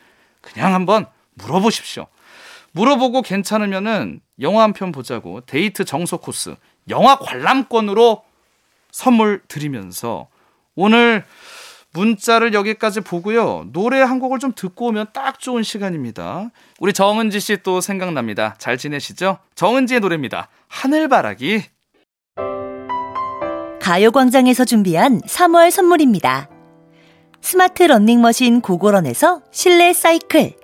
그냥 0.43 0.75
한번 0.75 1.07
물어보십시오. 1.35 2.07
물어보고 2.72 3.22
괜찮으면은 3.22 4.20
영화 4.41 4.62
한 4.64 4.72
편 4.72 4.91
보자고 4.93 5.41
데이트 5.43 5.85
정석 5.85 6.22
코스 6.22 6.57
영화 6.89 7.16
관람권으로 7.18 8.22
선물 8.91 9.43
드리면서 9.49 10.28
오늘 10.74 11.24
문자를 11.93 12.53
여기까지 12.55 13.01
보고요. 13.01 13.66
노래 13.72 14.01
한 14.01 14.18
곡을 14.18 14.41
좀 14.41 14.53
듣고 14.53 14.87
오면 14.89 15.07
딱 15.12 15.39
좋은 15.39 15.62
시간입니다. 15.62 16.51
우리 16.80 16.93
정은지 16.93 17.39
씨 17.39 17.57
또 17.62 17.80
생각납니다. 17.80 18.57
잘 18.59 18.76
지내시죠? 18.76 19.39
정은지의 19.55 20.01
노래입니다. 20.01 20.49
하늘바라기. 20.66 21.62
가요광장에서 23.80 24.64
준비한 24.64 25.20
3월 25.20 25.70
선물입니다. 25.70 26.49
스마트 27.41 27.82
러닝머신 27.85 28.61
고고런에서 28.62 29.43
실내 29.53 29.93
사이클. 29.93 30.64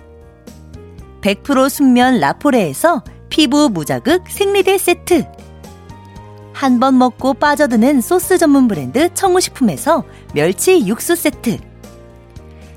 100% 1.21 1.69
순면 1.69 2.19
라포레에서 2.19 3.03
피부 3.29 3.69
무자극 3.69 4.23
생리대 4.27 4.77
세트. 4.77 5.25
한 6.53 6.79
번 6.79 6.97
먹고 6.97 7.33
빠져드는 7.35 8.01
소스 8.01 8.37
전문 8.37 8.67
브랜드 8.67 9.11
청우식품에서 9.13 10.03
멸치 10.33 10.85
육수 10.85 11.15
세트. 11.15 11.57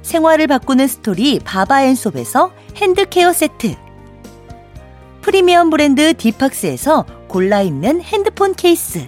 생활을 0.03 0.47
바꾸는 0.47 0.87
스토리 0.87 1.39
바바앤솝에서 1.41 2.53
hand 2.77 3.05
care 3.05 3.33
세트. 3.33 3.75
프리미엄 5.23 5.71
브랜드 5.71 6.15
디팍스에서 6.15 7.07
골라 7.29 7.63
입는 7.63 8.03
핸드폰 8.03 8.55
케이스. 8.55 9.07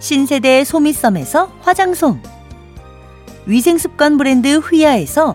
신세대 0.00 0.64
소미썸에서 0.64 1.50
화장솜. 1.60 2.20
위생습관 3.46 4.18
브랜드 4.18 4.58
휘하에서 4.58 5.34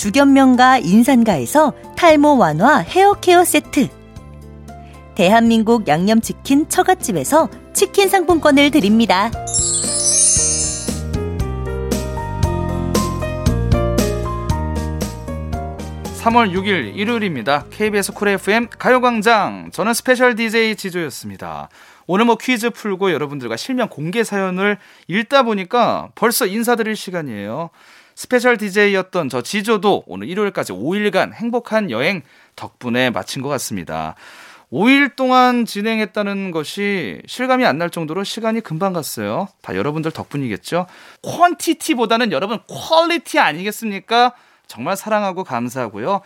죽염명가 0.00 0.78
인산가에서 0.78 1.74
탈모 1.94 2.38
완화 2.38 2.78
헤어케어 2.78 3.44
세트. 3.44 3.88
대한민국 5.14 5.86
양념치킨 5.88 6.70
처갓집에서 6.70 7.50
치킨 7.74 8.08
상품권을 8.08 8.70
드립니다. 8.70 9.30
3월 16.22 16.50
6일 16.54 16.96
일요일입니다. 16.96 17.66
KBS 17.68 18.12
쿨 18.12 18.28
FM 18.28 18.68
가요광장. 18.78 19.68
저는 19.70 19.92
special 19.92 20.34
DJ 20.34 20.76
지조였습니다. 20.76 21.68
오늘 22.06 22.24
뭐 22.24 22.36
퀴즈 22.36 22.70
풀고 22.70 23.12
여러분들과 23.12 23.58
실명 23.58 23.88
공개 23.90 24.24
사연을 24.24 24.78
읽다 25.08 25.42
보니까 25.42 26.08
벌써 26.14 26.46
인사드릴 26.46 26.96
시간이에요. 26.96 27.68
special 28.20 28.58
DJ였던 28.58 29.30
저 29.30 29.40
지조도 29.40 30.04
오늘 30.06 30.28
일요일까지 30.28 30.74
5일간 30.74 31.32
행복한 31.32 31.90
여행 31.90 32.20
덕분에 32.54 33.08
마친 33.08 33.40
것 33.40 33.48
같습니다. 33.48 34.14
5일 34.70 35.16
동안 35.16 35.64
진행했다는 35.64 36.50
것이 36.50 37.22
실감이 37.26 37.64
안 37.64 37.78
날 37.78 37.88
정도로 37.88 38.22
시간이 38.22 38.60
금방 38.60 38.92
갔어요. 38.92 39.48
다 39.62 39.74
여러분들 39.74 40.10
덕분이겠죠? 40.10 40.86
퀀티티보다는 41.22 42.30
여러분 42.32 42.58
퀄리티 42.68 43.38
아니겠습니까? 43.38 44.34
정말 44.66 44.98
사랑하고 44.98 45.42
감사하고요. 45.42 46.20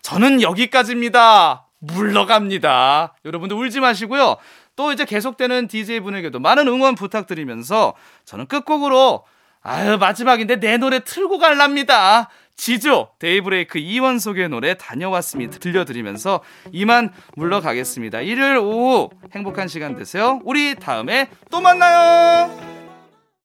저는 0.00 0.40
여기까지입니다. 0.40 1.66
물러갑니다. 1.80 3.14
여러분들 3.26 3.58
울지 3.58 3.80
마시고요. 3.80 4.38
또 4.74 4.90
이제 4.90 5.04
계속되는 5.04 5.68
DJ분에게도 5.68 6.38
많은 6.38 6.66
응원 6.66 6.94
부탁드리면서 6.94 7.92
저는 8.24 8.46
끝곡으로 8.46 9.24
아유 9.66 9.98
마지막인데 9.98 10.60
내 10.60 10.76
노래 10.76 11.00
틀고 11.00 11.38
갈랍니다. 11.38 12.28
지조 12.54 13.10
데이브레이크 13.18 13.78
이원석의 13.78 14.48
노래 14.48 14.74
다녀왔습니다. 14.74 15.58
들려드리면서 15.58 16.40
이만 16.72 17.12
물러가겠습니다. 17.34 18.20
일요일 18.20 18.58
오후 18.58 19.10
행복한 19.34 19.66
시간 19.66 19.96
되세요. 19.96 20.40
우리 20.44 20.76
다음에 20.76 21.28
또 21.50 21.60
만나요. 21.60 22.75